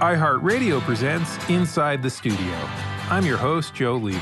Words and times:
iHeartRadio 0.00 0.80
presents 0.80 1.38
Inside 1.48 2.02
the 2.02 2.10
Studio. 2.10 2.52
I'm 3.10 3.24
your 3.24 3.36
host, 3.36 3.74
Joe 3.74 3.94
Levy. 3.94 4.18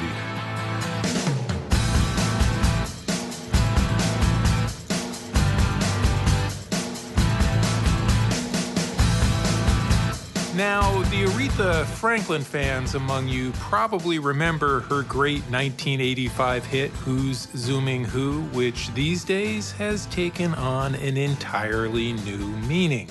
Now, 10.55 11.03
the 11.05 11.25
Aretha 11.25 11.87
Franklin 11.87 12.43
fans 12.43 12.94
among 12.94 13.28
you 13.28 13.53
probably 13.53 14.19
remember 14.19 14.81
her 14.81 15.03
great 15.04 15.41
1985 15.44 16.66
hit, 16.66 16.91
Who's 16.91 17.49
Zooming 17.56 18.04
Who, 18.04 18.43
which 18.53 18.93
these 18.93 19.25
days 19.25 19.72
has 19.72 20.04
taken 20.06 20.53
on 20.56 20.97
an 20.97 21.16
entirely 21.16 22.12
new 22.12 22.47
meaning. 22.69 23.09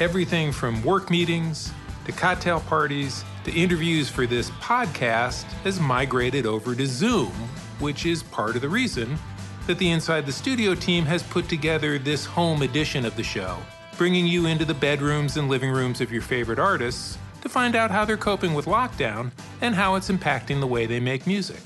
Everything 0.00 0.50
from 0.50 0.82
work 0.82 1.08
meetings 1.08 1.72
to 2.04 2.12
cocktail 2.12 2.60
parties 2.60 3.24
to 3.44 3.52
interviews 3.52 4.08
for 4.08 4.26
this 4.26 4.50
podcast 4.50 5.44
has 5.64 5.80
migrated 5.80 6.46
over 6.46 6.74
to 6.74 6.86
Zoom, 6.86 7.32
which 7.78 8.06
is 8.06 8.22
part 8.22 8.56
of 8.56 8.62
the 8.62 8.68
reason 8.68 9.18
that 9.66 9.78
the 9.78 9.90
Inside 9.90 10.26
the 10.26 10.32
Studio 10.32 10.74
team 10.74 11.04
has 11.04 11.22
put 11.22 11.48
together 11.48 11.98
this 11.98 12.24
home 12.24 12.62
edition 12.62 13.04
of 13.04 13.16
the 13.16 13.22
show 13.22 13.58
bringing 13.96 14.26
you 14.26 14.46
into 14.46 14.64
the 14.64 14.74
bedrooms 14.74 15.36
and 15.36 15.48
living 15.48 15.70
rooms 15.70 16.00
of 16.00 16.10
your 16.10 16.22
favorite 16.22 16.58
artists 16.58 17.18
to 17.40 17.48
find 17.48 17.76
out 17.76 17.90
how 17.90 18.04
they're 18.04 18.16
coping 18.16 18.54
with 18.54 18.66
lockdown 18.66 19.30
and 19.60 19.74
how 19.74 19.94
it's 19.94 20.10
impacting 20.10 20.60
the 20.60 20.66
way 20.66 20.86
they 20.86 21.00
make 21.00 21.26
music. 21.26 21.60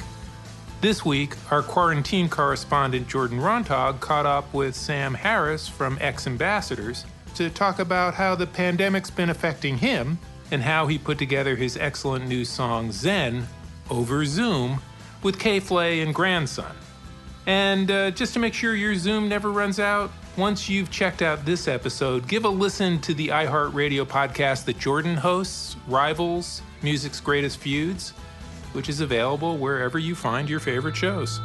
This 0.81 1.05
week, 1.05 1.35
our 1.51 1.63
quarantine 1.63 2.29
correspondent 2.29 3.09
Jordan 3.09 3.39
Runtagh 3.39 4.01
caught 4.01 4.27
up 4.27 4.53
with 4.53 4.75
Sam 4.75 5.15
Harris 5.15 5.69
from 5.69 5.97
X 6.01 6.27
Ambassadors 6.27 7.05
to 7.37 7.51
talk 7.51 7.79
about 7.79 8.15
how 8.15 8.35
the 8.35 8.47
pandemic's 8.47 9.11
been 9.11 9.31
affecting 9.31 9.79
him 9.79 10.19
and 10.51 10.63
how 10.63 10.87
he 10.87 10.99
put 10.99 11.19
together 11.19 11.57
his 11.57 11.77
excellent 11.77 12.27
new 12.27 12.45
song 12.45 12.91
Zen 12.93 13.47
over 13.91 14.25
Zoom 14.25 14.81
with 15.23 15.39
K 15.39 15.61
Flay 15.61 16.01
and 16.01 16.15
Grandson. 16.15 16.75
And 17.47 17.91
uh, 17.91 18.11
just 18.11 18.33
to 18.35 18.41
make 18.41 18.55
sure 18.55 18.75
your 18.75 18.95
Zoom 18.95 19.29
never 19.29 19.53
runs 19.53 19.79
out, 19.79 20.11
once 20.37 20.69
you've 20.69 20.91
checked 20.91 21.23
out 21.23 21.45
this 21.45 21.69
episode, 21.69 22.27
give 22.27 22.45
a 22.45 22.49
listen 22.49 23.01
to 23.03 23.15
the 23.15 23.29
iHeartRadio 23.29 24.05
podcast 24.05 24.65
that 24.65 24.79
Jordan 24.79 25.17
hosts, 25.17 25.77
Rivals, 25.87 26.63
Music's 26.83 27.21
Greatest 27.21 27.59
Feuds, 27.59 28.11
which 28.73 28.89
is 28.89 29.01
available 29.01 29.59
wherever 29.59 29.99
you 29.99 30.15
find 30.15 30.49
your 30.49 30.61
favorite 30.61 30.97
shows. 30.97 31.41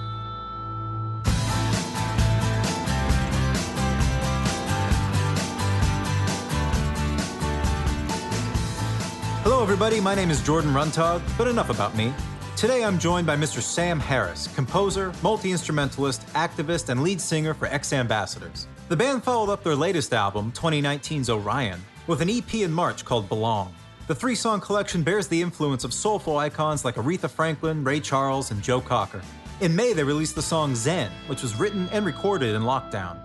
Hello, 9.61 9.71
everybody. 9.71 10.01
My 10.01 10.15
name 10.15 10.31
is 10.31 10.41
Jordan 10.41 10.73
Runtagh, 10.73 11.21
but 11.37 11.47
enough 11.47 11.69
about 11.69 11.95
me. 11.95 12.11
Today 12.57 12.83
I'm 12.83 12.97
joined 12.97 13.27
by 13.27 13.35
Mr. 13.35 13.61
Sam 13.61 13.99
Harris, 13.99 14.47
composer, 14.55 15.13
multi 15.21 15.51
instrumentalist, 15.51 16.25
activist, 16.29 16.89
and 16.89 17.03
lead 17.03 17.21
singer 17.21 17.53
for 17.53 17.67
X 17.67 17.93
Ambassadors. 17.93 18.65
The 18.89 18.95
band 18.95 19.23
followed 19.23 19.51
up 19.51 19.63
their 19.63 19.75
latest 19.75 20.15
album, 20.15 20.51
2019's 20.53 21.29
Orion, 21.29 21.79
with 22.07 22.23
an 22.23 22.29
EP 22.31 22.51
in 22.55 22.71
March 22.71 23.05
called 23.05 23.29
Belong. 23.29 23.71
The 24.07 24.15
three 24.15 24.33
song 24.33 24.61
collection 24.61 25.03
bears 25.03 25.27
the 25.27 25.39
influence 25.39 25.83
of 25.83 25.93
soulful 25.93 26.39
icons 26.39 26.83
like 26.83 26.95
Aretha 26.95 27.29
Franklin, 27.29 27.83
Ray 27.83 27.99
Charles, 27.99 28.49
and 28.49 28.63
Joe 28.63 28.81
Cocker. 28.81 29.21
In 29.59 29.75
May, 29.75 29.93
they 29.93 30.03
released 30.03 30.33
the 30.33 30.41
song 30.41 30.73
Zen, 30.73 31.11
which 31.27 31.43
was 31.43 31.59
written 31.59 31.87
and 31.91 32.03
recorded 32.03 32.55
in 32.55 32.63
lockdown. 32.63 33.15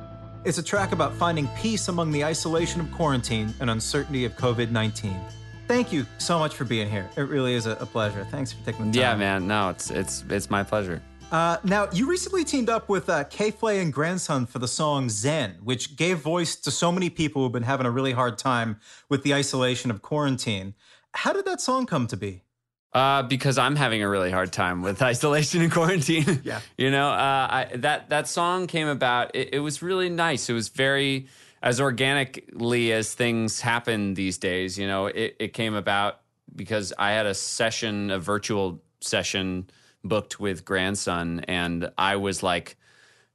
It's 0.44 0.58
a 0.58 0.62
track 0.62 0.92
about 0.92 1.14
finding 1.14 1.48
peace 1.56 1.88
among 1.88 2.12
the 2.12 2.26
isolation 2.26 2.82
of 2.82 2.92
quarantine 2.92 3.54
and 3.58 3.70
uncertainty 3.70 4.26
of 4.26 4.36
COVID 4.36 4.70
19. 4.70 5.18
Thank 5.68 5.92
you 5.92 6.06
so 6.18 6.38
much 6.38 6.54
for 6.54 6.64
being 6.64 6.88
here. 6.88 7.10
It 7.16 7.22
really 7.22 7.54
is 7.54 7.66
a, 7.66 7.72
a 7.72 7.86
pleasure. 7.86 8.24
Thanks 8.30 8.52
for 8.52 8.64
taking 8.64 8.90
the 8.90 8.98
time. 8.98 9.00
Yeah, 9.00 9.16
man. 9.16 9.48
No, 9.48 9.70
it's 9.70 9.90
it's 9.90 10.24
it's 10.30 10.48
my 10.48 10.62
pleasure. 10.62 11.02
Uh, 11.32 11.56
now, 11.64 11.88
you 11.92 12.08
recently 12.08 12.44
teamed 12.44 12.68
up 12.68 12.88
with 12.88 13.08
uh, 13.08 13.24
K 13.24 13.50
Flay 13.50 13.80
and 13.80 13.92
Grandson 13.92 14.46
for 14.46 14.60
the 14.60 14.68
song 14.68 15.08
Zen, 15.08 15.56
which 15.64 15.96
gave 15.96 16.18
voice 16.18 16.54
to 16.54 16.70
so 16.70 16.92
many 16.92 17.10
people 17.10 17.42
who've 17.42 17.52
been 17.52 17.64
having 17.64 17.84
a 17.84 17.90
really 17.90 18.12
hard 18.12 18.38
time 18.38 18.78
with 19.08 19.24
the 19.24 19.34
isolation 19.34 19.90
of 19.90 20.02
quarantine. 20.02 20.74
How 21.14 21.32
did 21.32 21.44
that 21.46 21.60
song 21.60 21.86
come 21.86 22.06
to 22.08 22.16
be? 22.16 22.42
Uh, 22.92 23.24
because 23.24 23.58
I'm 23.58 23.74
having 23.74 24.02
a 24.02 24.08
really 24.08 24.30
hard 24.30 24.52
time 24.52 24.82
with 24.82 25.02
isolation 25.12 25.62
and 25.62 25.72
quarantine. 25.72 26.42
Yeah. 26.44 26.60
you 26.78 26.92
know, 26.92 27.08
uh, 27.08 27.48
I, 27.50 27.70
that 27.74 28.08
that 28.10 28.28
song 28.28 28.68
came 28.68 28.86
about. 28.86 29.34
It, 29.34 29.54
it 29.54 29.60
was 29.60 29.82
really 29.82 30.08
nice. 30.08 30.48
It 30.48 30.52
was 30.52 30.68
very 30.68 31.26
as 31.62 31.80
organically 31.80 32.92
as 32.92 33.14
things 33.14 33.60
happen 33.60 34.14
these 34.14 34.38
days. 34.38 34.78
You 34.78 34.86
know, 34.86 35.06
it, 35.06 35.36
it 35.38 35.52
came 35.52 35.74
about 35.74 36.20
because 36.54 36.92
I 36.98 37.12
had 37.12 37.26
a 37.26 37.34
session, 37.34 38.10
a 38.10 38.18
virtual 38.18 38.82
session 39.00 39.68
booked 40.04 40.38
with 40.38 40.64
grandson, 40.64 41.40
and 41.48 41.90
I 41.98 42.16
was 42.16 42.42
like 42.42 42.76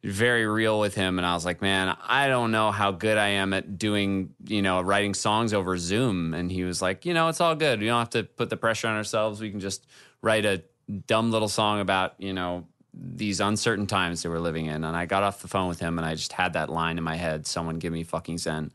very 0.03 0.47
real 0.47 0.79
with 0.79 0.95
him 0.95 1.19
and 1.19 1.25
I 1.27 1.35
was 1.35 1.45
like, 1.45 1.61
"Man, 1.61 1.95
I 2.07 2.27
don't 2.27 2.51
know 2.51 2.71
how 2.71 2.91
good 2.91 3.17
I 3.17 3.29
am 3.29 3.53
at 3.53 3.77
doing, 3.77 4.33
you 4.47 4.63
know, 4.63 4.81
writing 4.81 5.13
songs 5.13 5.53
over 5.53 5.77
Zoom." 5.77 6.33
And 6.33 6.51
he 6.51 6.63
was 6.63 6.81
like, 6.81 7.05
"You 7.05 7.13
know, 7.13 7.27
it's 7.27 7.39
all 7.41 7.55
good. 7.55 7.79
We 7.79 7.85
don't 7.85 7.99
have 7.99 8.09
to 8.11 8.23
put 8.23 8.49
the 8.49 8.57
pressure 8.57 8.87
on 8.87 8.95
ourselves. 8.95 9.39
We 9.39 9.51
can 9.51 9.59
just 9.59 9.85
write 10.21 10.45
a 10.45 10.63
dumb 11.07 11.31
little 11.31 11.47
song 11.47 11.79
about, 11.79 12.15
you 12.17 12.33
know, 12.33 12.65
these 12.93 13.39
uncertain 13.39 13.87
times 13.87 14.23
that 14.23 14.29
we're 14.29 14.39
living 14.39 14.65
in. 14.65 14.83
And 14.83 14.95
I 14.95 15.05
got 15.05 15.23
off 15.23 15.41
the 15.41 15.47
phone 15.47 15.67
with 15.69 15.79
him 15.79 15.97
and 15.97 16.05
I 16.05 16.15
just 16.15 16.33
had 16.33 16.53
that 16.53 16.69
line 16.69 16.97
in 16.97 17.03
my 17.03 17.15
head 17.15 17.47
someone 17.47 17.79
give 17.79 17.93
me 17.93 18.03
fucking 18.03 18.37
Zen. 18.37 18.71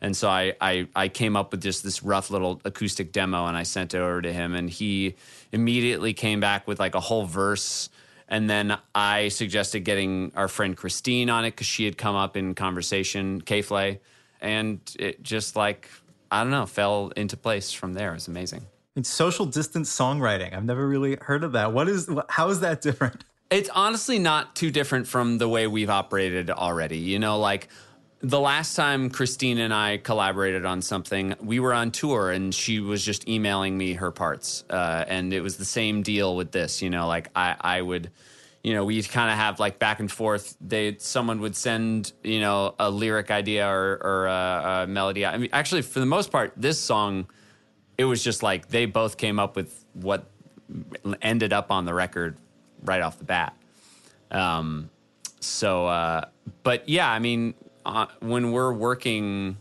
And 0.00 0.16
so 0.16 0.28
I, 0.28 0.54
I, 0.60 0.88
I 0.94 1.08
came 1.08 1.36
up 1.36 1.52
with 1.52 1.62
just 1.62 1.82
this 1.82 2.02
rough 2.02 2.30
little 2.30 2.60
acoustic 2.64 3.12
demo 3.12 3.46
and 3.46 3.56
I 3.56 3.62
sent 3.62 3.94
it 3.94 3.98
over 3.98 4.20
to 4.20 4.32
him. 4.32 4.54
And 4.54 4.68
he 4.68 5.14
immediately 5.52 6.12
came 6.12 6.40
back 6.40 6.66
with 6.66 6.78
like 6.78 6.94
a 6.94 7.00
whole 7.00 7.24
verse. 7.24 7.88
And 8.28 8.50
then 8.50 8.76
I 8.94 9.28
suggested 9.28 9.80
getting 9.80 10.32
our 10.34 10.48
friend 10.48 10.76
Christine 10.76 11.30
on 11.30 11.44
it 11.44 11.52
because 11.52 11.66
she 11.66 11.84
had 11.84 11.96
come 11.96 12.16
up 12.16 12.36
in 12.36 12.54
conversation, 12.54 13.40
K-Flay. 13.40 14.00
And 14.40 14.80
it 14.98 15.22
just 15.22 15.56
like, 15.56 15.88
I 16.30 16.42
don't 16.42 16.50
know, 16.50 16.66
fell 16.66 17.12
into 17.16 17.36
place 17.36 17.72
from 17.72 17.94
there. 17.94 18.10
It 18.10 18.14
was 18.14 18.28
amazing. 18.28 18.66
It's 18.96 19.08
social 19.08 19.46
distance 19.46 19.94
songwriting. 19.96 20.54
I've 20.54 20.64
never 20.64 20.86
really 20.86 21.16
heard 21.20 21.44
of 21.44 21.52
that. 21.52 21.72
What 21.72 21.88
is, 21.88 22.10
how 22.28 22.50
is 22.50 22.60
that 22.60 22.80
different? 22.80 23.24
It's 23.54 23.70
honestly 23.72 24.18
not 24.18 24.56
too 24.56 24.72
different 24.72 25.06
from 25.06 25.38
the 25.38 25.48
way 25.48 25.68
we've 25.68 25.88
operated 25.88 26.50
already. 26.50 26.98
You 26.98 27.20
know, 27.20 27.38
like 27.38 27.68
the 28.18 28.40
last 28.40 28.74
time 28.74 29.10
Christine 29.10 29.58
and 29.58 29.72
I 29.72 29.98
collaborated 29.98 30.64
on 30.64 30.82
something, 30.82 31.36
we 31.40 31.60
were 31.60 31.72
on 31.72 31.92
tour 31.92 32.32
and 32.32 32.52
she 32.52 32.80
was 32.80 33.04
just 33.04 33.28
emailing 33.28 33.78
me 33.78 33.92
her 33.92 34.10
parts. 34.10 34.64
Uh, 34.68 35.04
and 35.06 35.32
it 35.32 35.40
was 35.40 35.56
the 35.56 35.64
same 35.64 36.02
deal 36.02 36.34
with 36.34 36.50
this, 36.50 36.82
you 36.82 36.90
know, 36.90 37.06
like 37.06 37.28
I, 37.36 37.54
I 37.60 37.80
would, 37.80 38.10
you 38.64 38.74
know, 38.74 38.84
we'd 38.84 39.08
kind 39.08 39.30
of 39.30 39.36
have 39.36 39.60
like 39.60 39.78
back 39.78 40.00
and 40.00 40.10
forth. 40.10 40.56
They, 40.60 40.96
someone 40.98 41.40
would 41.40 41.54
send, 41.54 42.12
you 42.24 42.40
know, 42.40 42.74
a 42.80 42.90
lyric 42.90 43.30
idea 43.30 43.68
or, 43.68 44.00
or 44.02 44.26
a, 44.26 44.82
a 44.82 44.86
melody. 44.88 45.24
I 45.24 45.38
mean, 45.38 45.50
actually, 45.52 45.82
for 45.82 46.00
the 46.00 46.06
most 46.06 46.32
part, 46.32 46.54
this 46.56 46.80
song, 46.80 47.28
it 47.98 48.04
was 48.04 48.24
just 48.24 48.42
like 48.42 48.70
they 48.70 48.86
both 48.86 49.16
came 49.16 49.38
up 49.38 49.54
with 49.54 49.84
what 49.92 50.28
ended 51.22 51.52
up 51.52 51.70
on 51.70 51.84
the 51.84 51.94
record 51.94 52.36
right 52.84 53.02
off 53.02 53.18
the 53.18 53.24
bat. 53.24 53.56
Um, 54.30 54.90
so, 55.40 55.86
uh, 55.86 56.26
but 56.62 56.88
yeah, 56.88 57.10
I 57.10 57.18
mean, 57.18 57.54
uh, 57.84 58.06
when 58.20 58.52
we're 58.52 58.72
working, 58.72 59.56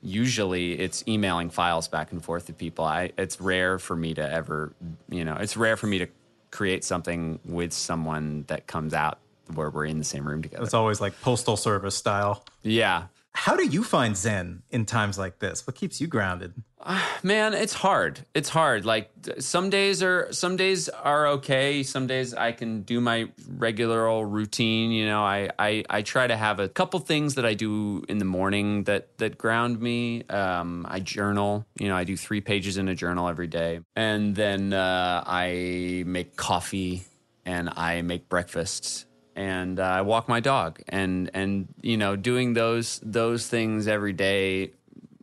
usually 0.00 0.78
it's 0.78 1.02
emailing 1.08 1.50
files 1.50 1.88
back 1.88 2.12
and 2.12 2.22
forth 2.22 2.46
to 2.46 2.52
people. 2.52 2.84
I 2.84 3.12
it's 3.18 3.40
rare 3.40 3.78
for 3.78 3.96
me 3.96 4.14
to 4.14 4.32
ever, 4.32 4.74
you 5.08 5.24
know, 5.24 5.36
it's 5.36 5.56
rare 5.56 5.76
for 5.76 5.86
me 5.86 5.98
to 5.98 6.08
create 6.50 6.84
something 6.84 7.40
with 7.44 7.72
someone 7.72 8.44
that 8.46 8.66
comes 8.66 8.94
out 8.94 9.18
where 9.54 9.70
we're 9.70 9.86
in 9.86 9.98
the 9.98 10.04
same 10.04 10.26
room 10.26 10.42
together. 10.42 10.62
It's 10.62 10.74
always 10.74 11.00
like 11.00 11.20
postal 11.20 11.56
service 11.56 11.96
style. 11.96 12.44
Yeah. 12.62 13.04
How 13.36 13.56
do 13.56 13.66
you 13.66 13.82
find 13.82 14.16
zen 14.16 14.62
in 14.70 14.86
times 14.86 15.18
like 15.18 15.40
this? 15.40 15.66
What 15.66 15.74
keeps 15.74 16.00
you 16.00 16.06
grounded? 16.06 16.54
Man, 17.22 17.52
it's 17.52 17.72
hard. 17.72 18.20
It's 18.32 18.48
hard. 18.48 18.86
Like 18.86 19.10
some 19.40 19.70
days 19.70 20.02
are 20.04 20.32
some 20.32 20.56
days 20.56 20.88
are 20.88 21.26
okay. 21.26 21.82
Some 21.82 22.06
days 22.06 22.32
I 22.32 22.52
can 22.52 22.82
do 22.82 23.00
my 23.00 23.28
regular 23.56 24.06
old 24.06 24.32
routine. 24.32 24.92
You 24.92 25.06
know, 25.06 25.22
I 25.22 25.50
I, 25.58 25.84
I 25.90 26.02
try 26.02 26.28
to 26.28 26.36
have 26.36 26.60
a 26.60 26.68
couple 26.68 27.00
things 27.00 27.34
that 27.34 27.44
I 27.44 27.54
do 27.54 28.04
in 28.08 28.18
the 28.18 28.24
morning 28.24 28.84
that 28.84 29.18
that 29.18 29.36
ground 29.36 29.80
me. 29.80 30.22
Um, 30.28 30.86
I 30.88 31.00
journal. 31.00 31.66
You 31.78 31.88
know, 31.88 31.96
I 31.96 32.04
do 32.04 32.16
three 32.16 32.40
pages 32.40 32.78
in 32.78 32.88
a 32.88 32.94
journal 32.94 33.28
every 33.28 33.48
day, 33.48 33.80
and 33.96 34.36
then 34.36 34.72
uh, 34.72 35.24
I 35.26 36.04
make 36.06 36.36
coffee 36.36 37.04
and 37.44 37.68
I 37.76 38.02
make 38.02 38.28
breakfast 38.28 39.06
and 39.36 39.80
uh, 39.80 39.82
I 39.82 40.02
walk 40.02 40.28
my 40.28 40.40
dog. 40.40 40.80
And 40.88 41.30
and 41.34 41.68
you 41.80 41.96
know, 41.96 42.16
doing 42.16 42.54
those 42.54 43.00
those 43.02 43.46
things 43.46 43.86
every 43.86 44.12
day 44.12 44.72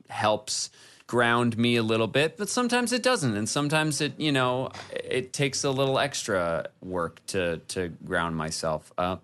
helps 0.09 0.69
ground 1.07 1.57
me 1.57 1.75
a 1.75 1.83
little 1.83 2.07
bit, 2.07 2.37
but 2.37 2.47
sometimes 2.47 2.93
it 2.93 3.03
doesn't, 3.03 3.35
and 3.35 3.47
sometimes 3.47 4.01
it 4.01 4.13
you 4.17 4.31
know 4.31 4.71
it 4.91 5.33
takes 5.33 5.63
a 5.63 5.71
little 5.71 5.99
extra 5.99 6.67
work 6.81 7.25
to 7.27 7.57
to 7.69 7.89
ground 8.05 8.35
myself. 8.35 8.91
Uh, 8.97 9.17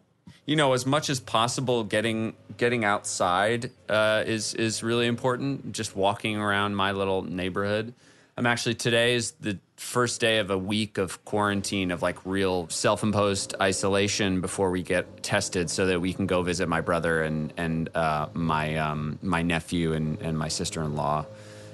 you 0.45 0.55
know, 0.55 0.73
as 0.73 0.85
much 0.85 1.09
as 1.09 1.19
possible, 1.19 1.83
getting 1.83 2.33
getting 2.57 2.83
outside 2.85 3.71
uh, 3.89 4.23
is 4.25 4.53
is 4.53 4.83
really 4.83 5.07
important. 5.07 5.71
Just 5.71 5.95
walking 5.95 6.37
around 6.37 6.75
my 6.75 6.91
little 6.91 7.21
neighborhood. 7.21 7.93
I'm 8.37 8.45
actually 8.45 8.75
today 8.75 9.15
is 9.15 9.31
the 9.31 9.57
first 9.77 10.21
day 10.21 10.37
of 10.37 10.51
a 10.51 10.57
week 10.57 10.99
of 10.99 11.25
quarantine 11.25 11.89
of 11.89 12.03
like 12.03 12.23
real 12.23 12.69
self-imposed 12.69 13.55
isolation 13.59 14.41
before 14.41 14.69
we 14.69 14.83
get 14.83 15.23
tested, 15.23 15.71
so 15.71 15.87
that 15.87 15.99
we 15.99 16.13
can 16.13 16.27
go 16.27 16.43
visit 16.43 16.69
my 16.69 16.81
brother 16.81 17.23
and 17.23 17.51
and 17.57 17.89
uh, 17.95 18.27
my 18.33 18.77
um, 18.77 19.17
my 19.23 19.41
nephew 19.41 19.93
and 19.93 20.21
and 20.21 20.37
my 20.37 20.49
sister-in-law 20.49 21.25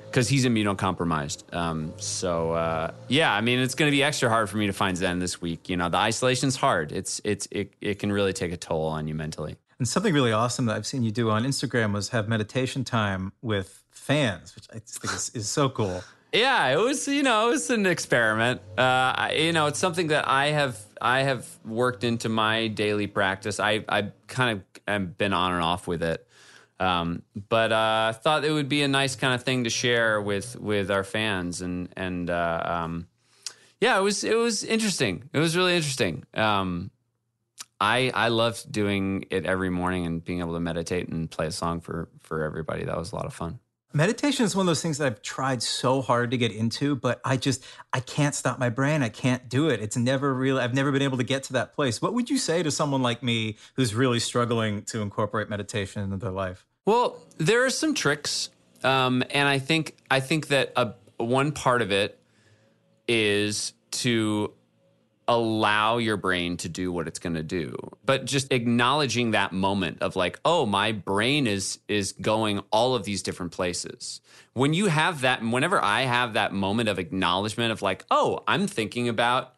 because 0.05 0.29
he's 0.29 0.45
immunocompromised. 0.45 1.53
Um, 1.53 1.91
so 1.97 2.53
uh, 2.53 2.91
yeah, 3.09 3.33
I 3.33 3.41
mean, 3.41 3.59
it's 3.59 3.75
going 3.75 3.91
to 3.91 3.95
be 3.95 4.01
extra 4.01 4.29
hard 4.29 4.49
for 4.49 4.55
me 4.55 4.67
to 4.67 4.73
find 4.73 4.95
Zen 4.95 5.19
this 5.19 5.41
week. 5.41 5.67
You 5.67 5.75
know, 5.75 5.89
the 5.89 5.97
isolation's 5.97 6.55
hard. 6.55 6.93
It's 6.93 7.19
it's 7.25 7.45
it, 7.51 7.73
it 7.81 7.99
can 7.99 8.09
really 8.09 8.31
take 8.31 8.53
a 8.53 8.57
toll 8.57 8.85
on 8.85 9.09
you 9.09 9.15
mentally. 9.15 9.57
And 9.79 9.87
something 9.87 10.13
really 10.13 10.31
awesome 10.31 10.67
that 10.67 10.77
I've 10.77 10.87
seen 10.87 11.03
you 11.03 11.11
do 11.11 11.29
on 11.29 11.43
Instagram 11.43 11.91
was 11.91 12.09
have 12.09 12.29
meditation 12.29 12.85
time 12.85 13.33
with 13.41 13.83
fans, 13.91 14.55
which 14.55 14.67
I 14.69 14.79
think 14.79 15.13
is, 15.13 15.29
is 15.33 15.49
so 15.49 15.67
cool. 15.67 16.03
Yeah, 16.33 16.69
it 16.69 16.79
was 16.79 17.07
you 17.07 17.21
know 17.21 17.47
it 17.47 17.51
was 17.51 17.69
an 17.69 17.85
experiment. 17.85 18.59
Uh, 18.75 19.29
you 19.35 19.53
know, 19.53 19.67
it's 19.67 19.77
something 19.77 20.07
that 20.07 20.27
I 20.27 20.47
have 20.47 20.79
I 20.99 21.21
have 21.21 21.47
worked 21.63 22.03
into 22.03 22.27
my 22.27 22.67
daily 22.67 23.05
practice. 23.05 23.59
I 23.59 23.85
I 23.87 24.11
kind 24.27 24.57
of 24.57 24.81
have 24.87 25.15
been 25.17 25.31
on 25.31 25.53
and 25.53 25.63
off 25.63 25.87
with 25.87 26.01
it. 26.01 26.27
Um, 26.79 27.21
but 27.49 27.71
I 27.71 28.09
uh, 28.09 28.13
thought 28.13 28.43
it 28.43 28.51
would 28.51 28.67
be 28.67 28.81
a 28.81 28.87
nice 28.87 29.15
kind 29.15 29.33
of 29.35 29.43
thing 29.43 29.65
to 29.65 29.69
share 29.69 30.19
with 30.19 30.59
with 30.59 30.89
our 30.89 31.03
fans, 31.03 31.61
and 31.61 31.89
and 31.95 32.31
uh, 32.31 32.63
um, 32.65 33.07
yeah, 33.79 33.97
it 33.99 34.01
was 34.01 34.23
it 34.23 34.35
was 34.35 34.63
interesting. 34.63 35.29
It 35.33 35.39
was 35.39 35.55
really 35.55 35.75
interesting. 35.75 36.23
Um, 36.33 36.89
I 37.79 38.11
I 38.13 38.29
loved 38.29 38.71
doing 38.71 39.25
it 39.29 39.45
every 39.45 39.69
morning 39.69 40.07
and 40.07 40.23
being 40.23 40.39
able 40.39 40.53
to 40.53 40.59
meditate 40.59 41.09
and 41.09 41.29
play 41.29 41.45
a 41.45 41.51
song 41.51 41.79
for 41.79 42.09
for 42.21 42.43
everybody. 42.43 42.85
That 42.85 42.97
was 42.97 43.11
a 43.11 43.15
lot 43.15 43.25
of 43.25 43.35
fun. 43.35 43.59
Meditation 43.95 44.43
is 44.43 44.55
one 44.55 44.63
of 44.63 44.67
those 44.67 44.81
things 44.81 44.97
that 44.97 45.05
I've 45.05 45.21
tried 45.21 45.61
so 45.61 46.01
hard 46.01 46.31
to 46.31 46.37
get 46.37 46.51
into, 46.51 46.95
but 46.95 47.21
I 47.23 47.37
just 47.37 47.63
I 47.93 47.99
can't 47.99 48.33
stop 48.33 48.57
my 48.57 48.69
brain. 48.69 49.03
I 49.03 49.09
can't 49.09 49.47
do 49.47 49.69
it. 49.69 49.81
It's 49.81 49.95
never 49.95 50.33
really 50.33 50.61
I've 50.61 50.73
never 50.73 50.91
been 50.91 51.03
able 51.03 51.17
to 51.17 51.23
get 51.23 51.43
to 51.43 51.53
that 51.53 51.73
place. 51.73 52.01
What 52.01 52.15
would 52.15 52.27
you 52.27 52.39
say 52.39 52.63
to 52.63 52.71
someone 52.71 53.03
like 53.03 53.21
me 53.21 53.55
who's 53.75 53.93
really 53.93 54.19
struggling 54.19 54.81
to 54.85 55.01
incorporate 55.01 55.47
meditation 55.47 56.01
into 56.01 56.17
their 56.17 56.31
life? 56.31 56.65
Well, 56.85 57.21
there 57.37 57.65
are 57.65 57.69
some 57.69 57.93
tricks, 57.93 58.49
um, 58.83 59.23
and 59.29 59.47
I 59.47 59.59
think 59.59 59.95
I 60.09 60.19
think 60.21 60.47
that 60.47 60.73
a, 60.75 60.93
one 61.17 61.51
part 61.51 61.83
of 61.83 61.91
it 61.91 62.19
is 63.07 63.73
to 63.91 64.53
allow 65.27 65.97
your 65.97 66.17
brain 66.17 66.57
to 66.57 66.69
do 66.69 66.91
what 66.91 67.07
it's 67.07 67.19
going 67.19 67.35
to 67.35 67.43
do. 67.43 67.75
But 68.05 68.25
just 68.25 68.51
acknowledging 68.51 69.31
that 69.31 69.51
moment 69.51 70.01
of 70.01 70.15
like 70.15 70.39
oh 70.45 70.65
my 70.65 70.91
brain 70.91 71.47
is 71.47 71.79
is 71.87 72.13
going 72.13 72.61
all 72.71 72.95
of 72.95 73.03
these 73.03 73.23
different 73.23 73.51
places. 73.51 74.21
When 74.53 74.73
you 74.73 74.87
have 74.87 75.21
that 75.21 75.43
whenever 75.43 75.83
i 75.83 76.01
have 76.01 76.33
that 76.33 76.53
moment 76.53 76.89
of 76.89 76.99
acknowledgement 76.99 77.71
of 77.71 77.81
like 77.81 78.05
oh 78.11 78.43
i'm 78.47 78.67
thinking 78.67 79.09
about 79.09 79.55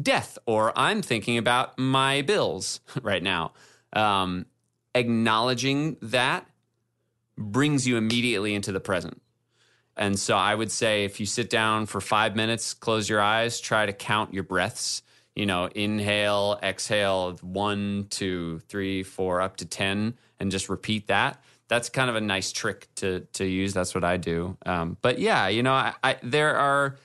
death 0.00 0.38
or 0.46 0.72
i'm 0.78 1.02
thinking 1.02 1.36
about 1.36 1.78
my 1.78 2.22
bills 2.22 2.80
right 3.02 3.22
now 3.22 3.52
um, 3.92 4.46
acknowledging 4.94 5.96
that 6.02 6.46
brings 7.36 7.86
you 7.86 7.96
immediately 7.96 8.54
into 8.54 8.72
the 8.72 8.80
present. 8.80 9.22
And 9.96 10.18
so 10.18 10.36
I 10.36 10.54
would 10.54 10.70
say 10.70 11.04
if 11.04 11.18
you 11.18 11.26
sit 11.26 11.50
down 11.50 11.86
for 11.86 12.00
five 12.00 12.36
minutes, 12.36 12.74
close 12.74 13.08
your 13.08 13.20
eyes, 13.20 13.60
try 13.60 13.86
to 13.86 13.92
count 13.92 14.32
your 14.32 14.44
breaths 14.44 15.02
you 15.38 15.46
know, 15.46 15.66
inhale, 15.72 16.58
exhale, 16.64 17.38
one, 17.42 18.08
two, 18.10 18.58
three, 18.68 19.04
four, 19.04 19.40
up 19.40 19.56
to 19.58 19.64
10, 19.64 20.14
and 20.40 20.50
just 20.50 20.68
repeat 20.68 21.06
that. 21.06 21.40
That's 21.68 21.88
kind 21.88 22.10
of 22.10 22.16
a 22.16 22.20
nice 22.20 22.50
trick 22.50 22.88
to, 22.96 23.20
to 23.34 23.46
use. 23.46 23.72
That's 23.72 23.94
what 23.94 24.02
I 24.02 24.16
do. 24.16 24.56
Um, 24.66 24.96
but 25.00 25.20
yeah, 25.20 25.46
you 25.46 25.62
know, 25.62 25.74
I, 25.74 25.94
I, 26.02 26.16
there 26.24 26.56
are 26.56 26.96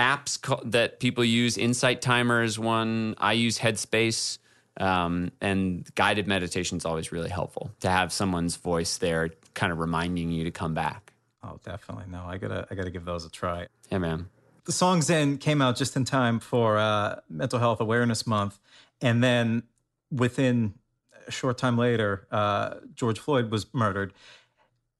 apps 0.00 0.40
co- 0.42 0.62
that 0.64 0.98
people 0.98 1.22
use. 1.22 1.56
Insight 1.56 2.02
Timer 2.02 2.42
is 2.42 2.58
one. 2.58 3.14
I 3.18 3.34
use 3.34 3.56
Headspace. 3.56 4.38
Um, 4.76 5.30
and 5.40 5.86
guided 5.94 6.26
meditation 6.26 6.78
is 6.78 6.86
always 6.86 7.12
really 7.12 7.28
helpful 7.28 7.70
to 7.80 7.90
have 7.90 8.12
someone's 8.12 8.56
voice 8.56 8.96
there 8.98 9.28
kind 9.52 9.72
of 9.72 9.78
reminding 9.78 10.30
you 10.30 10.44
to 10.44 10.50
come 10.50 10.74
back. 10.74 11.12
Oh, 11.42 11.58
definitely. 11.64 12.04
No, 12.08 12.24
I 12.26 12.38
gotta, 12.38 12.66
I 12.70 12.74
gotta 12.74 12.90
give 12.90 13.04
those 13.04 13.26
a 13.26 13.30
try. 13.30 13.66
Yeah, 13.90 13.98
man 13.98 14.28
the 14.70 14.76
song 14.76 15.02
Zen 15.02 15.38
came 15.38 15.60
out 15.60 15.74
just 15.74 15.96
in 15.96 16.04
time 16.04 16.38
for 16.38 16.78
uh, 16.78 17.18
Mental 17.28 17.58
Health 17.58 17.80
Awareness 17.80 18.24
Month. 18.24 18.60
And 19.00 19.20
then 19.20 19.64
within 20.12 20.74
a 21.26 21.32
short 21.32 21.58
time 21.58 21.76
later, 21.76 22.28
uh, 22.30 22.74
George 22.94 23.18
Floyd 23.18 23.50
was 23.50 23.66
murdered. 23.74 24.12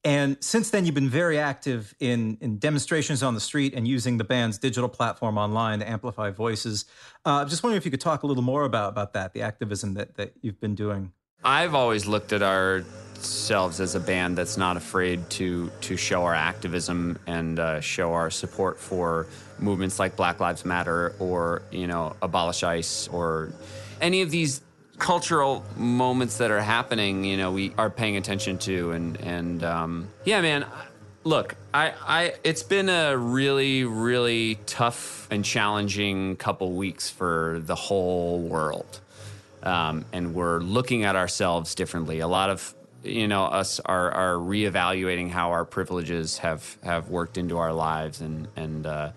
And 0.03 0.35
since 0.41 0.71
then, 0.71 0.85
you've 0.85 0.95
been 0.95 1.07
very 1.07 1.39
active 1.39 1.95
in, 2.01 2.37
in 2.41 2.57
demonstrations 2.57 3.23
on 3.23 3.33
the 3.33 3.39
street 3.39 3.73
and 3.73 3.87
using 3.87 4.17
the 4.17 4.25
band's 4.25 4.57
digital 4.57 4.89
platform 4.89 5.37
online 5.37 5.79
to 5.79 5.89
amplify 5.89 6.31
voices. 6.31 6.83
Uh, 7.25 7.35
I'm 7.35 7.47
just 7.47 7.63
wondering 7.63 7.77
if 7.77 7.85
you 7.85 7.91
could 7.91 8.01
talk 8.01 8.23
a 8.23 8.27
little 8.27 8.43
more 8.43 8.65
about, 8.65 8.89
about 8.89 9.13
that, 9.13 9.31
the 9.31 9.41
activism 9.41 9.93
that, 9.93 10.15
that 10.17 10.33
you've 10.41 10.59
been 10.59 10.75
doing. 10.75 11.13
I've 11.45 11.75
always 11.75 12.05
looked 12.05 12.33
at 12.33 12.41
ourselves 13.21 13.79
as 13.79 13.93
a 13.93 13.99
band 13.99 14.35
that's 14.35 14.57
not 14.57 14.77
afraid 14.77 15.29
to 15.29 15.71
to 15.81 15.95
show 15.95 16.23
our 16.23 16.33
activism 16.33 17.19
and 17.27 17.59
uh, 17.59 17.79
show 17.79 18.13
our 18.13 18.31
support 18.31 18.79
for 18.79 19.27
movements 19.59 19.99
like 19.99 20.15
Black 20.15 20.39
Lives 20.39 20.65
Matter 20.65 21.13
or 21.19 21.61
you 21.71 21.85
know 21.85 22.15
abolish 22.21 22.63
ICE 22.63 23.07
or 23.09 23.51
any 24.01 24.23
of 24.23 24.31
these 24.31 24.61
cultural 24.97 25.63
moments 25.77 26.37
that 26.37 26.49
are 26.51 26.61
happening, 26.61 27.23
you 27.23 27.37
know, 27.37 27.51
we 27.51 27.73
are 27.77 27.89
paying 27.89 28.17
attention 28.17 28.57
to, 28.59 28.91
and 28.91 29.17
and 29.21 29.63
um, 29.63 30.07
yeah, 30.25 30.41
man. 30.41 30.65
Look, 31.23 31.55
I, 31.71 31.93
I, 32.03 32.33
it's 32.43 32.63
been 32.63 32.89
a 32.89 33.15
really, 33.15 33.83
really 33.83 34.57
tough 34.65 35.27
and 35.29 35.45
challenging 35.45 36.35
couple 36.35 36.71
weeks 36.71 37.11
for 37.11 37.61
the 37.63 37.75
whole 37.75 38.39
world, 38.39 38.99
um, 39.61 40.05
and 40.11 40.33
we're 40.33 40.61
looking 40.61 41.03
at 41.03 41.15
ourselves 41.15 41.75
differently. 41.75 42.21
A 42.21 42.27
lot 42.27 42.49
of 42.49 42.73
you 43.03 43.27
know 43.27 43.45
us 43.45 43.79
are 43.79 44.11
are 44.11 44.35
reevaluating 44.35 45.29
how 45.29 45.51
our 45.51 45.65
privileges 45.65 46.37
have 46.39 46.77
have 46.83 47.09
worked 47.09 47.37
into 47.37 47.57
our 47.57 47.73
lives 47.73 48.21
and 48.21 48.47
and 48.55 48.85
uh, 48.85 49.11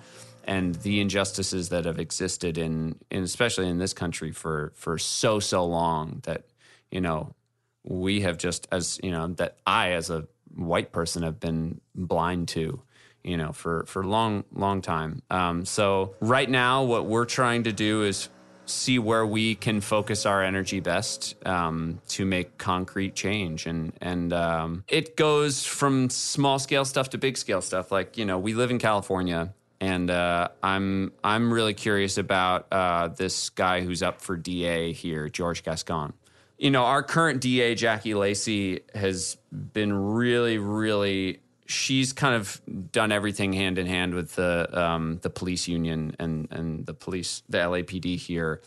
and 0.46 0.74
the 0.76 1.00
injustices 1.00 1.70
that 1.70 1.84
have 1.84 1.98
existed 1.98 2.58
in, 2.58 2.96
in 3.10 3.22
especially 3.22 3.68
in 3.68 3.78
this 3.78 3.92
country 3.92 4.32
for 4.32 4.72
for 4.74 4.98
so 4.98 5.40
so 5.40 5.64
long 5.64 6.20
that 6.24 6.44
you 6.90 7.00
know 7.00 7.34
we 7.82 8.20
have 8.22 8.38
just 8.38 8.68
as 8.70 8.98
you 9.02 9.10
know 9.10 9.28
that 9.28 9.56
I 9.66 9.92
as 9.92 10.10
a 10.10 10.26
white 10.54 10.92
person 10.92 11.22
have 11.22 11.40
been 11.40 11.80
blind 11.94 12.48
to 12.48 12.80
you 13.22 13.36
know 13.36 13.52
for 13.52 13.84
for 13.86 14.04
long 14.04 14.44
long 14.52 14.82
time. 14.82 15.22
Um, 15.30 15.64
so 15.64 16.14
right 16.20 16.48
now 16.48 16.84
what 16.84 17.06
we're 17.06 17.24
trying 17.24 17.64
to 17.64 17.72
do 17.72 18.02
is 18.04 18.28
see 18.66 18.98
where 18.98 19.26
we 19.26 19.54
can 19.54 19.80
focus 19.80 20.26
our 20.26 20.42
energy 20.42 20.80
best 20.80 21.34
um, 21.46 22.00
to 22.08 22.24
make 22.24 22.58
concrete 22.58 23.14
change 23.14 23.66
and 23.66 23.92
and 24.00 24.32
um, 24.32 24.84
it 24.88 25.16
goes 25.16 25.64
from 25.64 26.10
small 26.10 26.58
scale 26.58 26.84
stuff 26.84 27.10
to 27.10 27.18
big 27.18 27.36
scale 27.36 27.60
stuff 27.60 27.92
like 27.92 28.16
you 28.16 28.24
know 28.24 28.38
we 28.38 28.54
live 28.54 28.70
in 28.70 28.78
california 28.78 29.52
and 29.84 30.10
uh, 30.10 30.48
I'm 30.62 31.12
I'm 31.22 31.52
really 31.52 31.74
curious 31.74 32.16
about 32.16 32.66
uh, 32.72 33.08
this 33.08 33.50
guy 33.50 33.82
who's 33.82 34.02
up 34.02 34.20
for 34.20 34.36
DA 34.36 34.92
here, 34.92 35.28
George 35.28 35.62
Gascon. 35.62 36.14
You 36.56 36.70
know, 36.70 36.84
our 36.84 37.02
current 37.02 37.40
DA, 37.40 37.74
Jackie 37.74 38.14
Lacey, 38.14 38.80
has 38.94 39.36
been 39.52 39.92
really, 39.92 40.58
really. 40.58 41.40
She's 41.66 42.12
kind 42.12 42.34
of 42.34 42.60
done 42.92 43.10
everything 43.10 43.52
hand 43.52 43.78
in 43.78 43.86
hand 43.86 44.14
with 44.14 44.34
the 44.34 44.68
um, 44.72 45.18
the 45.22 45.30
police 45.30 45.66
union 45.66 46.14
and 46.18 46.48
and 46.50 46.84
the 46.84 46.94
police, 46.94 47.42
the 47.48 47.58
LAPD 47.58 48.16
here, 48.16 48.60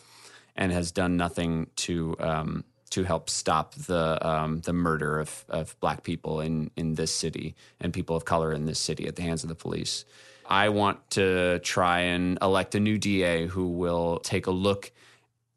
and 0.55 0.71
has 0.71 0.91
done 0.91 1.15
nothing 1.17 1.67
to 1.77 2.15
um, 2.19 2.63
to 2.89 3.03
help 3.03 3.29
stop 3.29 3.75
the 3.75 4.17
um, 4.27 4.61
the 4.61 4.73
murder 4.73 5.19
of, 5.19 5.45
of 5.49 5.79
black 5.79 6.03
people 6.03 6.41
in 6.41 6.71
in 6.75 6.95
this 6.95 7.13
city 7.13 7.55
and 7.79 7.93
people 7.93 8.15
of 8.15 8.25
color 8.25 8.51
in 8.53 8.65
this 8.65 8.79
city 8.79 9.07
at 9.07 9.15
the 9.15 9.21
hands 9.21 9.43
of 9.43 9.49
the 9.49 9.55
police. 9.55 10.05
I 10.49 10.69
want 10.69 11.09
to 11.11 11.59
try 11.59 11.99
and 11.99 12.37
elect 12.41 12.73
a 12.73 12.79
new 12.79 12.97
DA 12.97 13.47
who 13.47 13.67
will 13.67 14.19
take 14.19 14.47
a 14.47 14.51
look 14.51 14.91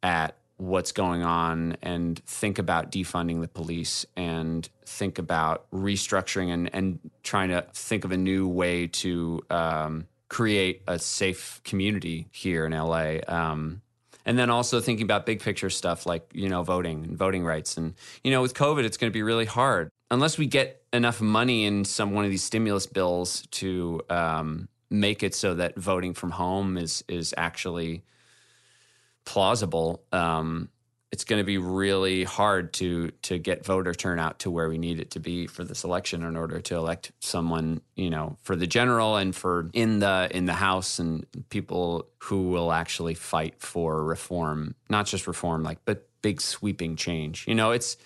at 0.02 0.36
what's 0.60 0.92
going 0.92 1.22
on 1.22 1.76
and 1.82 2.18
think 2.26 2.58
about 2.58 2.92
defunding 2.92 3.40
the 3.40 3.48
police 3.48 4.04
and 4.16 4.68
think 4.84 5.18
about 5.18 5.70
restructuring 5.70 6.52
and, 6.52 6.70
and 6.74 6.98
trying 7.22 7.48
to 7.48 7.64
think 7.72 8.04
of 8.04 8.12
a 8.12 8.16
new 8.16 8.46
way 8.46 8.86
to 8.86 9.40
um, 9.50 10.06
create 10.28 10.82
a 10.86 10.98
safe 10.98 11.60
community 11.64 12.28
here 12.30 12.66
in 12.66 12.72
LA. 12.72 13.16
Um, 13.26 13.80
and 14.26 14.38
then 14.38 14.50
also 14.50 14.80
thinking 14.80 15.04
about 15.04 15.24
big 15.24 15.40
picture 15.40 15.70
stuff 15.70 16.04
like 16.06 16.30
you 16.34 16.48
know 16.48 16.62
voting 16.62 17.04
and 17.04 17.16
voting 17.16 17.42
rights 17.42 17.76
and 17.76 17.94
you 18.22 18.30
know 18.30 18.42
with 18.42 18.52
covid 18.52 18.84
it's 18.84 18.98
going 18.98 19.10
to 19.10 19.14
be 19.14 19.22
really 19.22 19.46
hard 19.46 19.88
unless 20.10 20.36
we 20.36 20.46
get 20.46 20.82
enough 20.92 21.20
money 21.20 21.64
in 21.64 21.84
some 21.84 22.12
one 22.12 22.24
of 22.24 22.30
these 22.30 22.42
stimulus 22.42 22.86
bills 22.86 23.46
to 23.50 24.00
um, 24.10 24.68
make 24.90 25.22
it 25.22 25.34
so 25.34 25.54
that 25.54 25.74
voting 25.76 26.12
from 26.12 26.30
home 26.30 26.76
is 26.76 27.02
is 27.08 27.32
actually 27.36 28.04
plausible, 29.30 30.02
um, 30.10 30.68
it's 31.12 31.22
going 31.22 31.38
to 31.38 31.44
be 31.44 31.56
really 31.56 32.24
hard 32.24 32.72
to 32.72 33.12
to 33.22 33.38
get 33.38 33.64
voter 33.64 33.94
turnout 33.94 34.40
to 34.40 34.50
where 34.50 34.68
we 34.68 34.76
need 34.76 34.98
it 34.98 35.12
to 35.12 35.20
be 35.20 35.46
for 35.46 35.62
this 35.62 35.84
election 35.84 36.24
in 36.24 36.36
order 36.36 36.60
to 36.60 36.74
elect 36.74 37.12
someone, 37.20 37.80
you 37.94 38.10
know, 38.10 38.36
for 38.42 38.56
the 38.56 38.66
general 38.66 39.14
and 39.14 39.34
for 39.34 39.70
in 39.72 40.00
the 40.00 40.28
in 40.32 40.46
the 40.46 40.52
House 40.52 40.98
and 40.98 41.24
people 41.48 42.08
who 42.18 42.50
will 42.50 42.72
actually 42.72 43.14
fight 43.14 43.54
for 43.60 44.02
reform, 44.02 44.74
not 44.88 45.06
just 45.06 45.28
reform, 45.28 45.62
like 45.62 45.78
but 45.84 46.08
big 46.22 46.40
sweeping 46.40 46.96
change. 46.96 47.46
You 47.46 47.54
know, 47.54 47.70
it's 47.70 47.98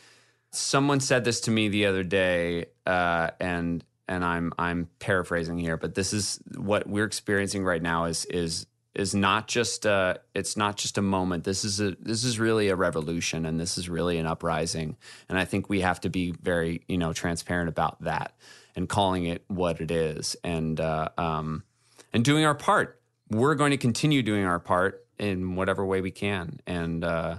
someone 0.50 1.00
said 1.00 1.24
this 1.24 1.40
to 1.42 1.50
me 1.50 1.68
the 1.68 1.86
other 1.86 2.04
day, 2.04 2.66
uh, 2.84 3.30
and 3.40 3.82
and 4.08 4.22
I'm 4.22 4.52
I'm 4.58 4.90
paraphrasing 4.98 5.58
here, 5.58 5.78
but 5.78 5.94
this 5.94 6.12
is 6.12 6.38
what 6.54 6.86
we're 6.86 7.06
experiencing 7.06 7.64
right 7.64 7.82
now 7.82 8.04
is 8.04 8.26
is 8.26 8.66
is 8.94 9.14
not 9.14 9.48
just 9.48 9.84
a 9.84 10.20
it's 10.34 10.56
not 10.56 10.76
just 10.76 10.98
a 10.98 11.02
moment. 11.02 11.44
This 11.44 11.64
is 11.64 11.80
a 11.80 11.96
this 12.00 12.24
is 12.24 12.38
really 12.38 12.68
a 12.68 12.76
revolution 12.76 13.44
and 13.46 13.58
this 13.58 13.76
is 13.76 13.88
really 13.88 14.18
an 14.18 14.26
uprising. 14.26 14.96
And 15.28 15.38
I 15.38 15.44
think 15.44 15.68
we 15.68 15.80
have 15.80 16.00
to 16.02 16.10
be 16.10 16.32
very, 16.32 16.82
you 16.88 16.98
know, 16.98 17.12
transparent 17.12 17.68
about 17.68 18.02
that 18.02 18.34
and 18.76 18.88
calling 18.88 19.24
it 19.26 19.44
what 19.48 19.80
it 19.80 19.90
is 19.90 20.36
and 20.44 20.80
uh, 20.80 21.08
um, 21.18 21.64
and 22.12 22.24
doing 22.24 22.44
our 22.44 22.54
part. 22.54 23.00
We're 23.30 23.54
going 23.54 23.72
to 23.72 23.76
continue 23.76 24.22
doing 24.22 24.44
our 24.44 24.60
part 24.60 25.06
in 25.18 25.56
whatever 25.56 25.84
way 25.84 26.00
we 26.00 26.10
can. 26.10 26.60
And 26.66 27.04
uh, 27.04 27.38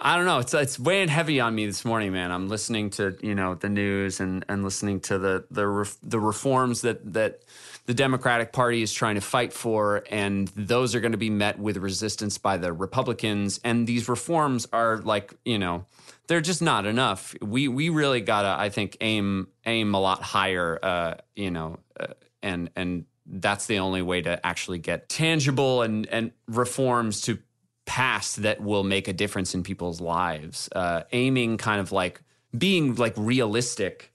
I 0.00 0.16
don't 0.16 0.26
know. 0.26 0.38
It's 0.38 0.52
it's 0.54 0.78
weighing 0.78 1.08
heavy 1.08 1.40
on 1.40 1.54
me 1.54 1.66
this 1.66 1.84
morning, 1.84 2.12
man. 2.12 2.30
I'm 2.30 2.48
listening 2.48 2.90
to 2.90 3.16
you 3.22 3.34
know 3.34 3.54
the 3.54 3.68
news 3.68 4.20
and 4.20 4.44
and 4.48 4.64
listening 4.64 5.00
to 5.00 5.18
the 5.18 5.44
the 5.50 5.66
ref, 5.66 5.96
the 6.02 6.20
reforms 6.20 6.82
that 6.82 7.12
that 7.14 7.42
the 7.86 7.94
Democratic 7.94 8.52
Party 8.52 8.82
is 8.82 8.92
trying 8.92 9.14
to 9.14 9.20
fight 9.20 9.52
for, 9.52 10.04
and 10.10 10.48
those 10.48 10.94
are 10.94 11.00
going 11.00 11.12
to 11.12 11.18
be 11.18 11.30
met 11.30 11.58
with 11.58 11.76
resistance 11.76 12.36
by 12.36 12.56
the 12.56 12.72
Republicans. 12.72 13.60
And 13.64 13.86
these 13.86 14.08
reforms 14.08 14.66
are 14.72 14.98
like 14.98 15.34
you 15.44 15.58
know 15.58 15.86
they're 16.26 16.40
just 16.40 16.62
not 16.62 16.84
enough. 16.84 17.34
We 17.40 17.68
we 17.68 17.88
really 17.88 18.20
gotta 18.20 18.60
I 18.60 18.70
think 18.70 18.96
aim 19.00 19.48
aim 19.64 19.94
a 19.94 20.00
lot 20.00 20.22
higher. 20.22 20.78
Uh, 20.82 21.14
you 21.36 21.50
know, 21.50 21.78
uh, 21.98 22.08
and 22.42 22.70
and 22.76 23.06
that's 23.24 23.66
the 23.66 23.78
only 23.78 24.02
way 24.02 24.20
to 24.22 24.44
actually 24.44 24.78
get 24.78 25.08
tangible 25.08 25.82
and 25.82 26.06
and 26.08 26.32
reforms 26.48 27.20
to 27.22 27.38
past 27.86 28.42
that 28.42 28.60
will 28.60 28.82
make 28.82 29.06
a 29.06 29.12
difference 29.12 29.54
in 29.54 29.62
people's 29.62 30.00
lives. 30.00 30.68
Uh, 30.74 31.02
aiming 31.12 31.56
kind 31.56 31.80
of 31.80 31.92
like 31.92 32.20
being 32.56 32.96
like 32.96 33.14
realistic 33.16 34.12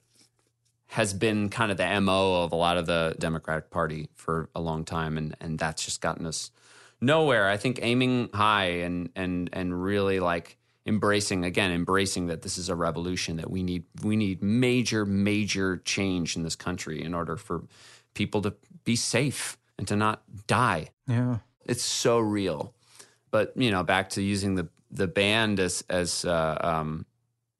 has 0.92 1.14
been 1.14 1.48
kind 1.48 1.70
of 1.70 1.78
the 1.78 2.00
mo 2.02 2.42
of 2.42 2.52
a 2.52 2.56
lot 2.56 2.76
of 2.76 2.84
the 2.84 3.16
Democratic 3.18 3.70
Party 3.70 4.10
for 4.14 4.50
a 4.54 4.60
long 4.60 4.84
time, 4.84 5.16
and 5.16 5.34
and 5.40 5.58
that's 5.58 5.84
just 5.84 6.02
gotten 6.02 6.26
us 6.26 6.50
nowhere. 7.00 7.48
I 7.48 7.56
think 7.56 7.78
aiming 7.80 8.28
high 8.34 8.82
and 8.84 9.08
and 9.16 9.48
and 9.54 9.82
really 9.82 10.20
like 10.20 10.58
embracing 10.84 11.46
again 11.46 11.70
embracing 11.70 12.26
that 12.26 12.42
this 12.42 12.58
is 12.58 12.68
a 12.68 12.74
revolution 12.74 13.36
that 13.36 13.50
we 13.50 13.62
need 13.62 13.84
we 14.02 14.16
need 14.16 14.42
major 14.42 15.06
major 15.06 15.78
change 15.78 16.36
in 16.36 16.42
this 16.42 16.56
country 16.56 17.02
in 17.02 17.14
order 17.14 17.38
for 17.38 17.62
people 18.12 18.42
to 18.42 18.52
be 18.84 18.94
safe 18.94 19.56
and 19.78 19.88
to 19.88 19.96
not 19.96 20.22
die. 20.46 20.88
Yeah. 21.06 21.38
It's 21.64 21.82
so 21.82 22.18
real. 22.18 22.74
But 23.30 23.54
you 23.56 23.70
know, 23.70 23.82
back 23.82 24.10
to 24.10 24.22
using 24.22 24.56
the 24.56 24.68
the 24.90 25.06
band 25.06 25.58
as 25.58 25.82
as 25.88 26.26
uh, 26.26 26.58
um, 26.60 27.06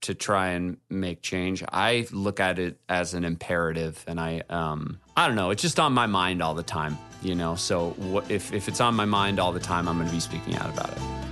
to 0.03 0.15
try 0.15 0.51
and 0.51 0.77
make 0.91 1.23
change. 1.23 1.65
I 1.73 2.07
look 2.13 2.41
at 2.41 2.59
it 2.59 2.79
as 2.89 3.15
an 3.15 3.25
imperative, 3.25 4.05
and 4.07 4.21
I 4.21 4.43
um, 4.51 5.01
I 5.17 5.27
don't 5.27 5.37
know. 5.37 5.51
It's 5.51 5.63
just 5.63 5.81
on 5.81 5.93
my 5.93 6.07
mind 6.07 6.43
all 6.43 6.55
the 6.55 6.63
time, 6.63 6.99
you 7.23 7.35
know. 7.35 7.55
So 7.55 8.23
if 8.29 8.53
if 8.53 8.69
it's 8.69 8.81
on 8.81 8.95
my 8.95 9.07
mind 9.07 9.41
all 9.41 9.53
the 9.53 9.61
time, 9.61 9.89
I'm 9.89 9.97
going 9.97 10.09
to 10.09 10.15
be 10.15 10.21
speaking 10.21 10.57
out 10.57 10.69
about 10.69 10.91
it. 10.91 11.32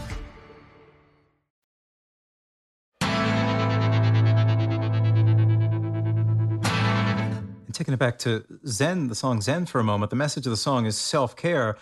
Taking 7.81 7.95
it 7.95 7.97
back 7.97 8.19
to 8.19 8.43
Zen, 8.67 9.07
the 9.07 9.15
song 9.15 9.41
Zen 9.41 9.65
for 9.65 9.79
a 9.79 9.83
moment, 9.83 10.11
the 10.11 10.15
message 10.15 10.45
of 10.45 10.51
the 10.51 10.57
song 10.57 10.85
is 10.85 10.95
self 10.95 11.35
care. 11.35 11.77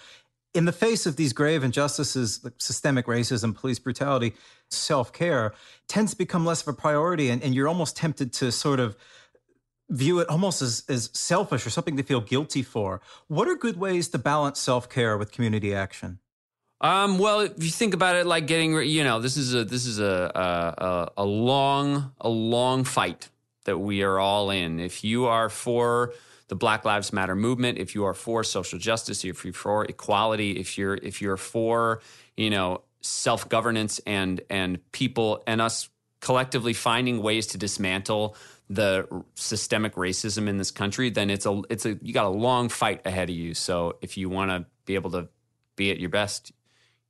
In 0.54 0.64
the 0.64 0.72
face 0.72 1.06
of 1.06 1.18
these 1.18 1.34
grave 1.34 1.62
injustices, 1.62 2.42
like 2.42 2.54
systemic 2.58 3.06
racism, 3.06 3.54
police 3.54 3.80
brutality, 3.80 4.34
self 4.70 5.12
care 5.12 5.54
tends 5.90 6.12
to 6.12 6.18
become 6.18 6.46
less 6.46 6.62
of 6.62 6.70
a 6.70 6.74
priority. 6.74 7.30
And, 7.30 7.44
and 7.44 7.54
you're 7.54 7.68
almost 7.68 7.98
tempted 7.98 8.32
to 8.34 8.50
sort 8.50 8.80
of 8.80 8.96
view 9.90 10.20
it 10.20 10.30
almost 10.30 10.62
as, 10.62 10.86
as 10.88 11.10
selfish 11.12 11.68
or 11.68 11.70
something 11.70 11.98
to 11.98 12.04
feel 12.04 12.22
guilty 12.22 12.64
for. 12.64 13.02
What 13.28 13.50
are 13.50 13.56
good 13.56 13.78
ways 13.78 14.08
to 14.10 14.18
balance 14.18 14.58
self 14.58 14.88
care 14.88 15.18
with 15.18 15.34
community 15.34 15.76
action? 15.76 16.20
Um, 16.80 17.18
well, 17.20 17.42
if 17.42 17.62
you 17.62 17.72
think 17.72 17.94
about 17.94 18.16
it, 18.16 18.26
like 18.26 18.48
getting, 18.48 18.74
you 18.84 19.04
know, 19.04 19.20
this 19.20 19.36
is 19.36 19.54
a 19.54 19.66
this 19.66 19.86
is 19.86 20.00
a 20.00 21.12
a, 21.18 21.24
a 21.24 21.26
long 21.26 22.14
a 22.22 22.30
long 22.30 22.86
fight 22.86 23.28
that 23.66 23.78
we 23.78 24.04
are 24.04 24.20
all 24.20 24.50
in. 24.50 24.80
If 24.80 25.04
you 25.04 25.26
are 25.26 25.50
for 25.50 26.14
the 26.48 26.56
Black 26.56 26.86
Lives 26.86 27.14
Matter 27.14 27.36
movement, 27.36 27.78
if 27.78 27.96
you 27.96 28.06
are 28.06 28.14
for 28.14 28.44
social 28.44 28.80
justice, 28.80 29.24
if 29.24 29.44
you're 29.44 29.54
for 29.54 29.86
equality, 29.86 30.60
if 30.60 30.78
you're 30.78 30.96
if 30.96 31.22
you're 31.22 31.38
for 31.38 32.02
you 32.36 32.50
know 32.50 32.82
self 33.02 33.48
governance 33.50 34.00
and 34.06 34.42
and 34.50 34.80
people 34.92 35.44
and 35.48 35.62
us 35.62 35.90
collectively 36.22 36.74
finding 36.74 37.22
ways 37.22 37.48
to 37.48 37.58
dismantle 37.58 38.36
the 38.70 39.08
systemic 39.36 39.96
racism 39.96 40.48
in 40.48 40.58
this 40.58 40.72
country, 40.72 41.10
then 41.10 41.30
it's 41.30 41.46
a 41.46 41.62
it's 41.70 41.86
a 41.86 41.98
you 42.02 42.14
got 42.14 42.26
a 42.26 42.30
long 42.30 42.70
fight 42.70 43.06
ahead 43.06 43.30
of 43.30 43.36
you. 43.36 43.54
So 43.54 43.98
if 44.02 44.18
you 44.18 44.30
want 44.30 44.52
to 44.52 44.66
be 44.86 44.96
able 44.96 45.12
to 45.12 45.28
be 45.76 45.92
at 45.92 46.00
your 46.00 46.10
best, 46.10 46.52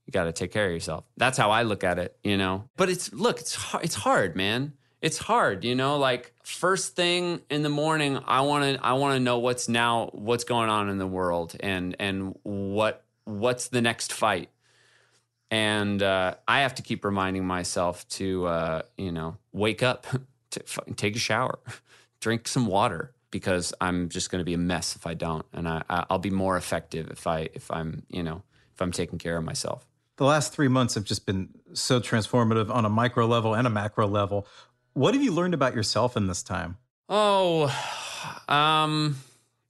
you 0.05 0.11
got 0.11 0.25
to 0.25 0.31
take 0.31 0.51
care 0.51 0.65
of 0.65 0.71
yourself. 0.71 1.05
That's 1.17 1.37
how 1.37 1.51
I 1.51 1.63
look 1.63 1.83
at 1.83 1.99
it, 1.99 2.17
you 2.23 2.37
know. 2.37 2.69
But 2.77 2.89
it's 2.89 3.11
look, 3.13 3.39
it's 3.39 3.57
it's 3.81 3.95
hard, 3.95 4.35
man. 4.35 4.73
It's 5.01 5.17
hard, 5.17 5.63
you 5.63 5.75
know. 5.75 5.97
Like 5.97 6.33
first 6.43 6.95
thing 6.95 7.41
in 7.49 7.63
the 7.63 7.69
morning, 7.69 8.19
I 8.25 8.41
want 8.41 8.75
to 8.75 8.85
I 8.85 8.93
want 8.93 9.15
to 9.15 9.19
know 9.19 9.39
what's 9.39 9.69
now 9.69 10.09
what's 10.11 10.43
going 10.43 10.69
on 10.69 10.89
in 10.89 10.97
the 10.97 11.07
world 11.07 11.55
and 11.59 11.95
and 11.99 12.37
what 12.43 13.05
what's 13.23 13.69
the 13.69 13.81
next 13.81 14.11
fight. 14.11 14.49
And 15.51 16.03
uh, 16.03 16.35
I 16.47 16.61
have 16.61 16.75
to 16.75 16.81
keep 16.81 17.05
reminding 17.05 17.45
myself 17.45 18.07
to 18.09 18.45
uh, 18.47 18.81
you 18.97 19.11
know 19.11 19.37
wake 19.53 19.83
up, 19.83 20.05
to 20.51 20.61
take 20.95 21.15
a 21.15 21.19
shower, 21.19 21.59
drink 22.19 22.47
some 22.47 22.65
water 22.65 23.13
because 23.31 23.73
I'm 23.79 24.09
just 24.09 24.31
going 24.31 24.39
to 24.39 24.45
be 24.45 24.53
a 24.53 24.57
mess 24.57 24.95
if 24.95 25.07
I 25.07 25.13
don't, 25.13 25.45
and 25.53 25.67
I, 25.67 25.83
I'll 25.89 26.19
be 26.19 26.31
more 26.31 26.57
effective 26.57 27.09
if 27.09 27.25
I 27.25 27.47
if 27.53 27.71
I'm 27.71 28.03
you 28.09 28.23
know 28.23 28.43
if 28.73 28.81
I'm 28.81 28.91
taking 28.91 29.17
care 29.17 29.37
of 29.37 29.45
myself 29.45 29.85
the 30.19 30.25
last 30.25 30.51
three 30.51 30.67
months 30.67 30.95
have 30.95 31.05
just 31.05 31.25
been 31.25 31.47
so 31.71 32.01
transformative 32.01 32.69
on 32.69 32.83
a 32.83 32.89
micro 32.89 33.25
level 33.25 33.55
and 33.55 33.65
a 33.65 33.69
macro 33.69 34.05
level. 34.05 34.45
What 34.93 35.13
have 35.13 35.23
you 35.23 35.31
learned 35.31 35.53
about 35.53 35.75
yourself 35.75 36.17
in 36.17 36.27
this 36.27 36.43
time? 36.43 36.77
Oh, 37.07 37.73
um, 38.49 39.17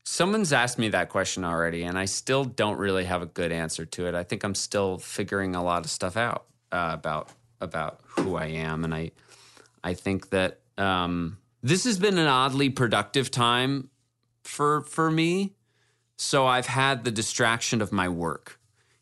someone's 0.04 0.52
asked 0.54 0.80
me 0.80 0.90
that 0.90 1.10
question 1.10 1.44
already, 1.44 1.84
and 1.84 1.98
I 1.98 2.06
still 2.06 2.44
don't 2.46 2.78
really 2.78 3.06
have 3.06 3.22
a 3.22 3.28
good 3.28 3.52
answer 3.52 3.86
to 3.86 4.08
it. 4.08 4.16
I 4.16 4.24
think 4.24 4.44
I'm 4.44 4.56
still 4.56 4.98
figuring 4.98 5.56
a 5.56 5.64
lot 5.64 5.86
of 5.86 5.92
stuff 5.92 6.18
out 6.18 6.46
uh, 6.72 6.92
about 6.94 7.30
about 7.62 8.00
who 8.06 8.36
I 8.36 8.46
am, 8.46 8.84
and 8.84 8.94
I 8.94 9.12
I 9.84 9.94
think 9.94 10.30
that 10.30 10.60
um, 10.78 11.38
this 11.62 11.84
has 11.84 12.00
been 12.00 12.18
an 12.18 12.28
oddly 12.28 12.70
productive 12.70 13.32
time 13.32 13.90
for 14.44 14.82
for 14.82 15.12
me. 15.12 15.56
So 16.18 16.46
I've 16.46 16.68
had 16.68 17.06
the 17.06 17.12
distraction 17.12 17.82
of 17.82 17.94
my 17.94 18.10
work, 18.10 18.60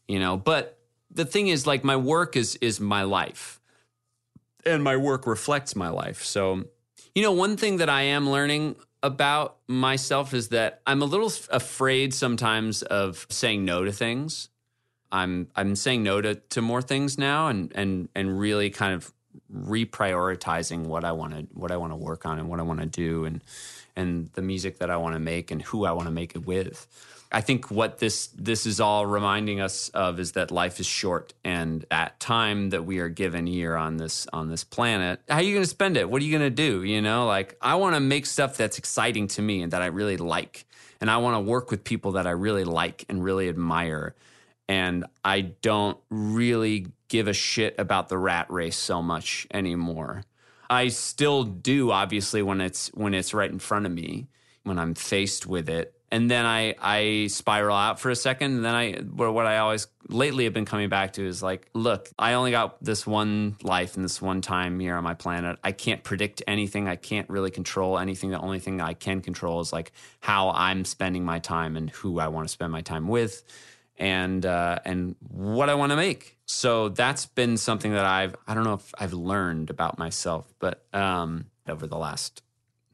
you 0.07 0.19
know, 0.19 0.37
but 0.37 0.77
the 1.09 1.25
thing 1.25 1.47
is 1.47 1.65
like 1.65 1.83
my 1.83 1.95
work 1.95 2.35
is 2.35 2.55
is 2.57 2.79
my 2.79 3.03
life 3.03 3.56
and 4.67 4.83
my 4.83 4.97
work 4.97 5.25
reflects 5.25 5.75
my 5.75 5.89
life. 5.89 6.23
So 6.23 6.65
you 7.17 7.23
know 7.23 7.31
one 7.31 7.57
thing 7.57 7.77
that 7.77 7.89
i 7.89 8.03
am 8.03 8.29
learning 8.29 8.75
about 9.01 9.57
myself 9.67 10.35
is 10.35 10.49
that 10.49 10.81
i'm 10.85 11.01
a 11.01 11.05
little 11.05 11.31
afraid 11.49 12.13
sometimes 12.13 12.83
of 12.83 13.25
saying 13.29 13.65
no 13.65 13.83
to 13.83 13.91
things. 13.91 14.49
I'm 15.11 15.47
i'm 15.55 15.75
saying 15.75 16.03
no 16.03 16.21
to, 16.21 16.35
to 16.35 16.61
more 16.61 16.83
things 16.83 17.17
now 17.17 17.47
and 17.47 17.71
and 17.73 18.09
and 18.13 18.39
really 18.39 18.69
kind 18.69 18.93
of 18.93 19.11
reprioritizing 19.51 20.85
what 20.85 21.03
i 21.03 21.11
want 21.11 21.33
to 21.33 21.47
what 21.53 21.71
i 21.71 21.77
want 21.77 21.91
to 21.91 21.95
work 21.95 22.25
on 22.25 22.37
and 22.37 22.49
what 22.49 22.59
i 22.59 22.63
want 22.63 22.81
to 22.81 22.85
do 22.85 23.25
and 23.25 23.43
and 23.95 24.29
the 24.33 24.41
music 24.41 24.79
that 24.79 24.91
i 24.91 24.97
want 24.97 25.13
to 25.13 25.19
make 25.19 25.49
and 25.49 25.61
who 25.61 25.85
i 25.85 25.91
want 25.91 26.07
to 26.07 26.11
make 26.11 26.35
it 26.35 26.45
with 26.45 26.87
I 27.31 27.41
think 27.41 27.69
what 27.69 27.99
this 27.99 28.27
this 28.27 28.65
is 28.65 28.79
all 28.79 29.05
reminding 29.05 29.59
us 29.59 29.89
of 29.89 30.19
is 30.19 30.33
that 30.33 30.49
life 30.49 30.79
is 30.79 30.85
short, 30.85 31.33
and 31.43 31.85
at 31.91 32.19
time 32.19 32.69
that 32.69 32.85
we 32.85 32.99
are 32.99 33.09
given 33.09 33.45
here 33.45 33.75
on 33.75 33.97
this 33.97 34.27
on 34.31 34.49
this 34.49 34.63
planet, 34.63 35.19
how 35.27 35.35
are 35.37 35.41
you 35.41 35.53
going 35.53 35.63
to 35.63 35.69
spend 35.69 35.97
it? 35.97 36.09
What 36.09 36.21
are 36.21 36.25
you 36.25 36.31
going 36.31 36.49
to 36.49 36.55
do? 36.55 36.83
You 36.83 37.01
know, 37.01 37.25
like 37.25 37.57
I 37.61 37.75
want 37.75 37.95
to 37.95 37.99
make 37.99 38.25
stuff 38.25 38.55
that's 38.55 38.77
exciting 38.77 39.27
to 39.29 39.41
me 39.41 39.61
and 39.61 39.73
that 39.73 39.81
I 39.81 39.87
really 39.87 40.15
like, 40.15 40.65
and 41.01 41.11
I 41.11 41.17
want 41.17 41.35
to 41.35 41.41
work 41.41 41.69
with 41.69 41.83
people 41.83 42.13
that 42.13 42.27
I 42.27 42.31
really 42.31 42.63
like 42.63 43.03
and 43.09 43.21
really 43.21 43.49
admire, 43.49 44.15
and 44.69 45.05
I 45.25 45.41
don't 45.41 45.97
really 46.09 46.87
give 47.09 47.27
a 47.27 47.33
shit 47.33 47.75
about 47.77 48.07
the 48.07 48.17
rat 48.17 48.49
race 48.49 48.77
so 48.77 49.01
much 49.01 49.47
anymore. 49.53 50.23
I 50.69 50.89
still 50.89 51.43
do, 51.43 51.91
obviously, 51.91 52.41
when 52.41 52.61
it's 52.61 52.87
when 52.93 53.13
it's 53.13 53.33
right 53.33 53.51
in 53.51 53.59
front 53.59 53.85
of 53.85 53.91
me, 53.91 54.27
when 54.63 54.79
I'm 54.79 54.93
faced 54.93 55.45
with 55.45 55.67
it 55.67 55.93
and 56.09 56.31
then 56.31 56.45
I 56.45 56.75
I 56.79 57.27
spiral 57.27 57.75
out 57.75 57.99
for 57.99 58.09
a 58.09 58.15
second. 58.15 58.55
And 58.55 58.65
then 58.65 58.75
I 58.75 58.93
what 58.93 59.45
I 59.45 59.57
always 59.57 59.87
lately 60.07 60.45
have 60.45 60.53
been 60.53 60.65
coming 60.65 60.89
back 60.89 61.13
to 61.13 61.25
is 61.25 61.43
like, 61.43 61.69
look, 61.73 62.09
I 62.17 62.33
only 62.33 62.51
got 62.51 62.81
this 62.81 63.05
one 63.05 63.57
life 63.61 63.95
and 63.95 64.05
this 64.05 64.21
one 64.21 64.41
time 64.41 64.79
here 64.79 64.95
on 64.95 65.03
my 65.03 65.15
planet. 65.15 65.59
I 65.63 65.73
can't 65.73 66.03
predict 66.03 66.41
anything. 66.47 66.87
I 66.87 66.95
can't 66.95 67.29
really 67.29 67.51
control 67.51 67.99
anything. 67.99 68.31
The 68.31 68.39
only 68.39 68.59
thing 68.59 68.79
I 68.79 68.93
can 68.93 69.21
control 69.21 69.59
is 69.59 69.73
like 69.73 69.91
how 70.21 70.51
I'm 70.51 70.85
spending 70.85 71.25
my 71.25 71.39
time 71.39 71.75
and 71.75 71.89
who 71.89 72.19
I 72.19 72.29
want 72.29 72.47
to 72.47 72.51
spend 72.51 72.71
my 72.71 72.81
time 72.81 73.07
with, 73.09 73.43
and 73.97 74.45
uh, 74.45 74.79
and 74.85 75.15
what 75.19 75.69
I 75.69 75.75
want 75.75 75.91
to 75.91 75.97
make. 75.97 76.37
So 76.45 76.87
that's 76.87 77.25
been 77.25 77.57
something 77.57 77.91
that 77.91 78.05
I've 78.05 78.35
I 78.47 78.53
don't 78.53 78.63
know 78.63 78.75
if 78.75 78.93
I've 78.97 79.13
learned 79.13 79.69
about 79.69 79.99
myself, 79.99 80.53
but 80.59 80.85
um, 80.93 81.47
over 81.67 81.85
the 81.85 81.97
last 81.97 82.43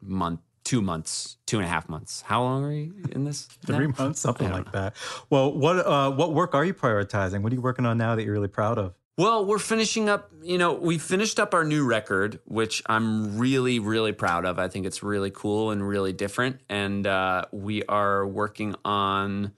month 0.02 0.42
two 0.64 0.82
months, 0.82 1.38
two 1.46 1.58
and 1.58 1.66
a 1.66 1.70
half 1.70 1.90
months. 1.90 2.22
How 2.22 2.42
long 2.42 2.64
are 2.64 2.72
you 2.72 2.94
in 3.12 3.26
this? 3.26 3.44
Three 3.66 3.88
now? 3.88 3.96
months, 3.98 4.20
something 4.20 4.50
like 4.52 4.66
know. 4.66 4.72
that. 4.72 4.96
Well, 5.30 5.52
what 5.52 5.86
uh, 5.86 6.12
what 6.12 6.34
work 6.34 6.56
are 6.56 6.66
you 6.66 6.74
prioritizing? 6.74 7.42
What 7.42 7.52
are 7.52 7.56
you 7.56 7.62
working 7.62 7.86
on 7.86 7.98
now 7.98 8.16
that 8.16 8.24
you're 8.24 8.34
really 8.34 8.48
proud 8.48 8.78
of? 8.78 8.96
Well, 9.16 9.46
we're 9.46 9.60
finishing 9.60 10.10
up, 10.10 10.32
you 10.42 10.58
know, 10.58 10.74
we 10.74 10.98
finished 10.98 11.40
up 11.40 11.54
our 11.54 11.64
new 11.64 11.86
record, 11.86 12.40
which 12.46 12.82
I'm 12.88 13.38
really, 13.38 13.78
really 13.78 14.12
proud 14.12 14.44
of. 14.44 14.58
I 14.58 14.68
think 14.70 14.88
it's 14.88 15.04
really 15.04 15.30
cool 15.30 15.70
and 15.70 15.88
really 15.88 16.14
different. 16.14 16.62
And 16.68 17.06
uh, 17.06 17.46
we 17.52 17.84
are 17.84 18.26
working 18.26 18.74
on 18.84 19.54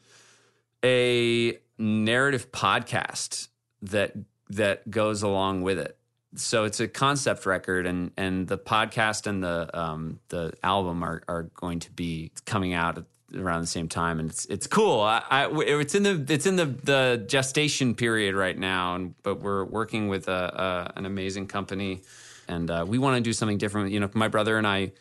a 0.83 1.57
narrative 1.77 2.51
podcast 2.51 3.47
that 3.81 4.13
that 4.49 4.89
goes 4.91 5.23
along 5.23 5.61
with 5.61 5.79
it 5.79 5.97
so 6.35 6.63
it's 6.65 6.79
a 6.79 6.87
concept 6.87 7.45
record, 7.45 7.85
and 7.85 8.11
and 8.17 8.47
the 8.47 8.57
podcast 8.57 9.27
and 9.27 9.43
the 9.43 9.69
um, 9.77 10.19
the 10.29 10.53
album 10.63 11.03
are 11.03 11.21
are 11.27 11.43
going 11.43 11.79
to 11.81 11.91
be 11.91 12.31
coming 12.45 12.73
out 12.73 13.03
around 13.35 13.61
the 13.61 13.67
same 13.67 13.87
time, 13.87 14.19
and 14.19 14.29
it's 14.29 14.45
it's 14.45 14.67
cool. 14.67 15.01
I, 15.01 15.23
I, 15.29 15.49
it's 15.51 15.95
in 15.95 16.03
the 16.03 16.25
it's 16.29 16.45
in 16.45 16.55
the 16.55 16.65
the 16.65 17.23
gestation 17.27 17.95
period 17.95 18.35
right 18.35 18.57
now, 18.57 18.95
and 18.95 19.15
but 19.23 19.41
we're 19.41 19.65
working 19.65 20.07
with 20.07 20.27
a, 20.27 20.91
a 20.93 20.99
an 20.99 21.05
amazing 21.05 21.47
company, 21.47 22.01
and 22.47 22.69
uh, 22.69 22.85
we 22.87 22.97
want 22.97 23.17
to 23.17 23.21
do 23.21 23.33
something 23.33 23.57
different. 23.57 23.91
You 23.91 23.99
know, 23.99 24.09
my 24.13 24.27
brother 24.27 24.57
and 24.57 24.67
I 24.67 24.91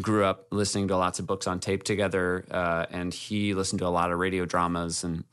grew 0.00 0.24
up 0.24 0.48
listening 0.50 0.88
to 0.88 0.96
lots 0.96 1.18
of 1.18 1.26
books 1.26 1.46
on 1.46 1.60
tape 1.60 1.82
together, 1.82 2.44
uh, 2.50 2.86
and 2.90 3.12
he 3.12 3.54
listened 3.54 3.78
to 3.80 3.86
a 3.86 3.88
lot 3.88 4.12
of 4.12 4.18
radio 4.18 4.44
dramas 4.44 5.04
and 5.04 5.24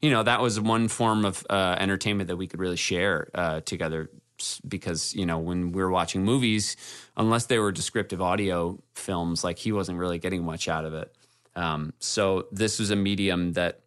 you 0.00 0.10
know 0.10 0.22
that 0.22 0.40
was 0.40 0.58
one 0.58 0.88
form 0.88 1.24
of 1.24 1.44
uh, 1.50 1.76
entertainment 1.78 2.28
that 2.28 2.36
we 2.36 2.46
could 2.46 2.60
really 2.60 2.76
share 2.76 3.28
uh, 3.34 3.60
together 3.60 4.10
because 4.66 5.14
you 5.14 5.26
know 5.26 5.38
when 5.38 5.72
we 5.72 5.82
were 5.82 5.90
watching 5.90 6.24
movies, 6.24 6.76
unless 7.16 7.46
they 7.46 7.58
were 7.58 7.72
descriptive 7.72 8.20
audio 8.20 8.82
films, 8.94 9.44
like 9.44 9.58
he 9.58 9.72
wasn't 9.72 9.98
really 9.98 10.18
getting 10.18 10.44
much 10.44 10.68
out 10.68 10.84
of 10.84 10.94
it. 10.94 11.14
Um, 11.56 11.92
so 11.98 12.46
this 12.52 12.78
was 12.78 12.90
a 12.90 12.96
medium 12.96 13.52
that 13.54 13.80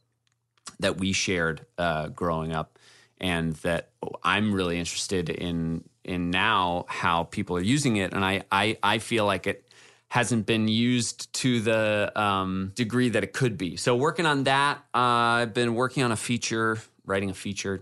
that 0.80 0.98
we 0.98 1.14
shared 1.14 1.66
uh, 1.78 2.08
growing 2.10 2.54
up, 2.54 2.78
and 3.20 3.54
that 3.58 3.90
I'm 4.24 4.54
really 4.54 4.78
interested 4.80 5.30
in 5.30 5.84
in 6.04 6.30
now 6.30 6.86
how 6.88 7.24
people 7.24 7.56
are 7.58 7.62
using 7.62 7.98
it, 7.98 8.14
and 8.14 8.24
I 8.24 8.44
I, 8.52 8.78
I 8.84 8.98
feel 9.00 9.26
like 9.26 9.48
it 9.48 9.68
hasn't 10.10 10.46
been 10.46 10.68
used 10.68 11.34
to 11.34 11.60
the 11.60 12.12
um, 12.16 12.72
degree 12.76 13.10
that 13.10 13.24
it 13.24 13.34
could 13.34 13.58
be. 13.58 13.76
So 13.78 13.96
working 13.96 14.28
on 14.28 14.44
that, 14.44 14.78
uh, 14.94 15.42
I've 15.42 15.56
been 15.56 15.74
working 15.74 16.04
on 16.04 16.12
a 16.12 16.16
feature, 16.16 16.78
writing 17.04 17.32
a 17.32 17.34
feature 17.34 17.82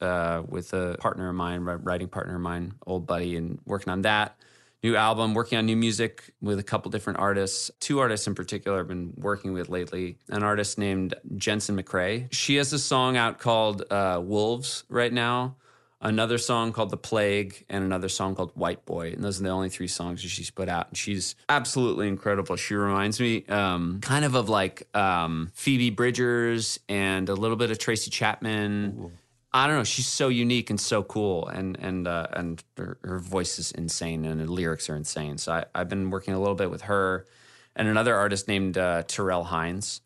uh, 0.00 0.42
with 0.46 0.72
a 0.72 0.96
partner 0.98 1.28
of 1.28 1.34
mine, 1.34 1.60
writing 1.60 2.08
partner 2.08 2.36
of 2.36 2.40
mine, 2.40 2.74
old 2.86 3.06
buddy, 3.06 3.36
and 3.36 3.58
working 3.64 3.92
on 3.92 4.02
that 4.02 4.36
new 4.84 4.94
album, 4.96 5.32
working 5.32 5.56
on 5.56 5.64
new 5.64 5.76
music 5.76 6.34
with 6.42 6.58
a 6.58 6.62
couple 6.62 6.90
different 6.90 7.18
artists. 7.18 7.70
Two 7.80 8.00
artists 8.00 8.26
in 8.26 8.34
particular 8.34 8.80
I've 8.80 8.86
been 8.86 9.14
working 9.16 9.54
with 9.54 9.70
lately. 9.70 10.18
An 10.28 10.42
artist 10.42 10.78
named 10.78 11.14
Jensen 11.36 11.76
McRae. 11.76 12.30
She 12.32 12.56
has 12.56 12.72
a 12.72 12.78
song 12.78 13.16
out 13.16 13.38
called 13.38 13.82
uh, 13.90 14.20
Wolves 14.22 14.84
right 14.90 15.12
now. 15.12 15.56
Another 16.02 16.36
song 16.36 16.74
called 16.74 16.90
The 16.90 16.98
Plague 16.98 17.64
and 17.70 17.82
another 17.82 18.10
song 18.10 18.34
called 18.34 18.50
White 18.54 18.84
Boy. 18.84 19.12
And 19.12 19.24
those 19.24 19.40
are 19.40 19.44
the 19.44 19.48
only 19.48 19.70
three 19.70 19.88
songs 19.88 20.20
that 20.20 20.28
she's 20.28 20.50
put 20.50 20.68
out. 20.68 20.88
And 20.88 20.98
she's 20.98 21.34
absolutely 21.48 22.08
incredible. 22.08 22.56
She 22.56 22.74
reminds 22.74 23.18
me 23.18 23.46
um, 23.46 24.00
kind 24.02 24.26
of 24.26 24.34
of 24.34 24.50
like 24.50 24.86
um, 24.94 25.50
Phoebe 25.54 25.88
Bridgers 25.88 26.78
and 26.90 27.30
a 27.30 27.34
little 27.34 27.56
bit 27.56 27.70
of 27.70 27.78
Tracy 27.78 28.10
Chapman. 28.10 28.98
Ooh 29.00 29.12
I 29.56 29.68
don't 29.68 29.76
know. 29.76 29.84
She's 29.84 30.08
so 30.08 30.30
unique 30.30 30.68
and 30.68 30.80
so 30.80 31.04
cool, 31.04 31.46
and 31.46 31.78
and 31.80 32.08
uh, 32.08 32.26
and 32.32 32.62
her, 32.76 32.98
her, 33.04 33.20
voice 33.20 33.60
is 33.60 33.70
insane, 33.70 34.24
and 34.24 34.40
her 34.40 34.48
lyrics 34.48 34.90
are 34.90 34.96
insane. 34.96 35.38
So 35.38 35.52
I, 35.52 35.78
have 35.78 35.88
been 35.88 36.10
working 36.10 36.34
a 36.34 36.40
little 36.40 36.56
bit 36.56 36.72
with 36.72 36.82
her, 36.82 37.24
and 37.76 37.86
another 37.86 38.16
artist 38.16 38.48
named 38.48 38.76
uh, 38.76 39.04
Terrell 39.06 39.44
Hines. 39.44 40.00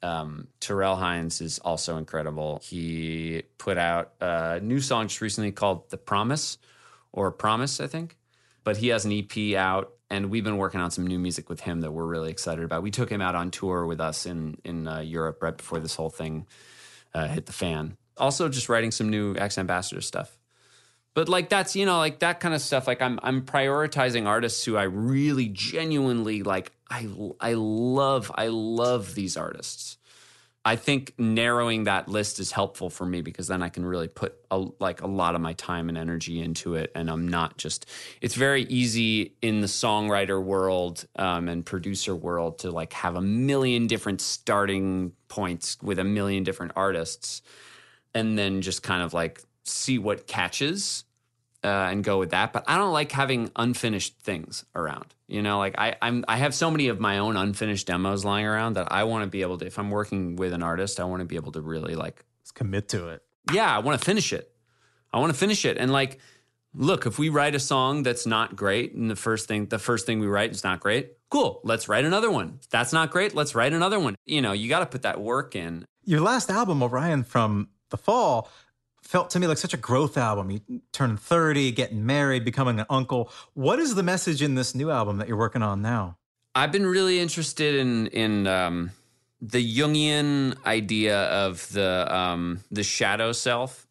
Um, 0.00 0.46
Terrell 0.60 0.94
Hines 0.94 1.40
is 1.40 1.58
also 1.58 1.96
incredible. 1.96 2.60
He 2.62 3.42
put 3.58 3.78
out 3.78 4.12
a 4.20 4.60
new 4.60 4.80
song 4.80 5.08
just 5.08 5.20
recently 5.20 5.50
called 5.50 5.90
"The 5.90 5.96
Promise," 5.96 6.58
or 7.10 7.32
"Promise," 7.32 7.80
I 7.80 7.88
think. 7.88 8.16
But 8.62 8.76
he 8.76 8.88
has 8.88 9.04
an 9.04 9.10
EP 9.10 9.56
out, 9.56 9.92
and 10.08 10.30
we've 10.30 10.44
been 10.44 10.56
working 10.56 10.80
on 10.80 10.92
some 10.92 11.04
new 11.04 11.18
music 11.18 11.48
with 11.50 11.58
him 11.58 11.80
that 11.80 11.90
we're 11.90 12.06
really 12.06 12.30
excited 12.30 12.62
about. 12.62 12.84
We 12.84 12.92
took 12.92 13.10
him 13.10 13.20
out 13.20 13.34
on 13.34 13.50
tour 13.50 13.86
with 13.86 14.00
us 14.00 14.24
in 14.24 14.56
in 14.62 14.86
uh, 14.86 15.00
Europe 15.00 15.42
right 15.42 15.56
before 15.56 15.80
this 15.80 15.96
whole 15.96 16.10
thing 16.10 16.46
uh, 17.12 17.26
hit 17.26 17.46
the 17.46 17.52
fan 17.52 17.96
also 18.16 18.48
just 18.48 18.68
writing 18.68 18.90
some 18.90 19.08
new 19.08 19.36
X 19.36 19.58
Ambassador 19.58 20.00
stuff. 20.00 20.38
But 21.14 21.28
like 21.28 21.48
that's 21.48 21.76
you 21.76 21.86
know 21.86 21.98
like 21.98 22.18
that 22.20 22.40
kind 22.40 22.54
of 22.54 22.60
stuff. 22.60 22.86
Like 22.86 23.00
I'm 23.00 23.20
I'm 23.22 23.42
prioritizing 23.42 24.26
artists 24.26 24.64
who 24.64 24.76
I 24.76 24.84
really 24.84 25.48
genuinely 25.48 26.42
like. 26.42 26.72
I 26.90 27.08
I 27.40 27.54
love 27.54 28.30
I 28.34 28.48
love 28.48 29.14
these 29.14 29.36
artists. 29.36 29.96
I 30.66 30.76
think 30.76 31.12
narrowing 31.18 31.84
that 31.84 32.08
list 32.08 32.40
is 32.40 32.50
helpful 32.50 32.88
for 32.88 33.04
me 33.04 33.20
because 33.20 33.48
then 33.48 33.62
I 33.62 33.68
can 33.68 33.84
really 33.84 34.08
put 34.08 34.34
a, 34.50 34.64
like 34.80 35.02
a 35.02 35.06
lot 35.06 35.34
of 35.34 35.42
my 35.42 35.52
time 35.52 35.90
and 35.90 35.98
energy 35.98 36.40
into 36.40 36.74
it, 36.74 36.90
and 36.94 37.10
I'm 37.10 37.28
not 37.28 37.58
just. 37.58 37.86
It's 38.22 38.34
very 38.34 38.62
easy 38.62 39.36
in 39.42 39.60
the 39.60 39.66
songwriter 39.66 40.42
world 40.42 41.06
um, 41.16 41.48
and 41.48 41.66
producer 41.66 42.16
world 42.16 42.60
to 42.60 42.70
like 42.70 42.94
have 42.94 43.14
a 43.14 43.20
million 43.20 43.86
different 43.86 44.22
starting 44.22 45.12
points 45.28 45.76
with 45.82 45.98
a 45.98 46.04
million 46.04 46.44
different 46.44 46.72
artists 46.76 47.42
and 48.14 48.38
then 48.38 48.62
just 48.62 48.82
kind 48.82 49.02
of 49.02 49.12
like 49.12 49.42
see 49.64 49.98
what 49.98 50.26
catches 50.26 51.04
uh, 51.64 51.88
and 51.90 52.04
go 52.04 52.18
with 52.18 52.30
that. 52.30 52.52
But 52.52 52.64
I 52.66 52.76
don't 52.76 52.92
like 52.92 53.10
having 53.10 53.50
unfinished 53.56 54.18
things 54.20 54.64
around. 54.74 55.14
You 55.26 55.42
know, 55.42 55.58
like 55.58 55.74
I, 55.78 55.96
I'm 56.02 56.24
I 56.28 56.36
have 56.36 56.54
so 56.54 56.70
many 56.70 56.88
of 56.88 57.00
my 57.00 57.18
own 57.18 57.36
unfinished 57.36 57.86
demos 57.86 58.24
lying 58.24 58.46
around 58.46 58.74
that 58.74 58.92
I 58.92 59.04
want 59.04 59.24
to 59.24 59.30
be 59.30 59.42
able 59.42 59.58
to. 59.58 59.66
If 59.66 59.78
I'm 59.78 59.90
working 59.90 60.36
with 60.36 60.52
an 60.52 60.62
artist, 60.62 61.00
I 61.00 61.04
want 61.04 61.20
to 61.20 61.26
be 61.26 61.36
able 61.36 61.52
to 61.52 61.62
really 61.62 61.94
like 61.94 62.24
Let's 62.42 62.52
commit 62.52 62.88
to 62.90 63.08
it. 63.08 63.22
Yeah, 63.52 63.74
I 63.74 63.78
want 63.78 63.98
to 63.98 64.04
finish 64.04 64.32
it. 64.32 64.50
I 65.12 65.18
want 65.18 65.32
to 65.32 65.38
finish 65.38 65.64
it, 65.64 65.78
and 65.78 65.90
like, 65.92 66.18
look, 66.74 67.06
if 67.06 67.18
we 67.18 67.30
write 67.30 67.54
a 67.54 67.60
song 67.60 68.02
that's 68.02 68.26
not 68.26 68.54
great, 68.54 68.94
and 68.94 69.10
the 69.10 69.16
first 69.16 69.48
thing 69.48 69.66
the 69.66 69.78
first 69.78 70.04
thing 70.04 70.20
we 70.20 70.26
write 70.26 70.50
is 70.50 70.62
not 70.62 70.80
great, 70.80 71.12
cool. 71.30 71.60
Let's 71.64 71.88
write 71.88 72.04
another 72.04 72.30
one. 72.30 72.60
That's 72.68 72.92
not 72.92 73.10
great. 73.10 73.34
Let's 73.34 73.54
write 73.54 73.72
another 73.72 73.98
one. 73.98 74.14
You 74.26 74.42
know, 74.42 74.52
you 74.52 74.68
got 74.68 74.80
to 74.80 74.86
put 74.86 75.02
that 75.02 75.20
work 75.20 75.56
in. 75.56 75.86
Your 76.04 76.20
last 76.20 76.50
album, 76.50 76.82
Orion, 76.82 77.24
from 77.24 77.68
the 77.94 78.02
fall 78.02 78.50
felt 79.02 79.30
to 79.30 79.38
me 79.38 79.46
like 79.46 79.58
such 79.58 79.74
a 79.74 79.76
growth 79.76 80.16
album. 80.16 80.50
You 80.50 80.60
turning 80.92 81.16
30, 81.16 81.70
getting 81.72 82.04
married, 82.04 82.44
becoming 82.44 82.80
an 82.80 82.86
uncle. 82.90 83.30
What 83.52 83.78
is 83.78 83.94
the 83.94 84.02
message 84.02 84.42
in 84.42 84.56
this 84.56 84.74
new 84.74 84.90
album 84.90 85.18
that 85.18 85.28
you're 85.28 85.36
working 85.36 85.62
on 85.62 85.80
now? 85.80 86.16
I've 86.56 86.72
been 86.72 86.86
really 86.86 87.20
interested 87.20 87.76
in 87.76 88.08
in 88.08 88.46
um, 88.48 88.90
the 89.40 89.62
Jungian 89.78 90.56
idea 90.66 91.24
of 91.24 91.68
the 91.72 92.12
um, 92.12 92.60
the 92.70 92.82
shadow 92.82 93.32
self, 93.32 93.86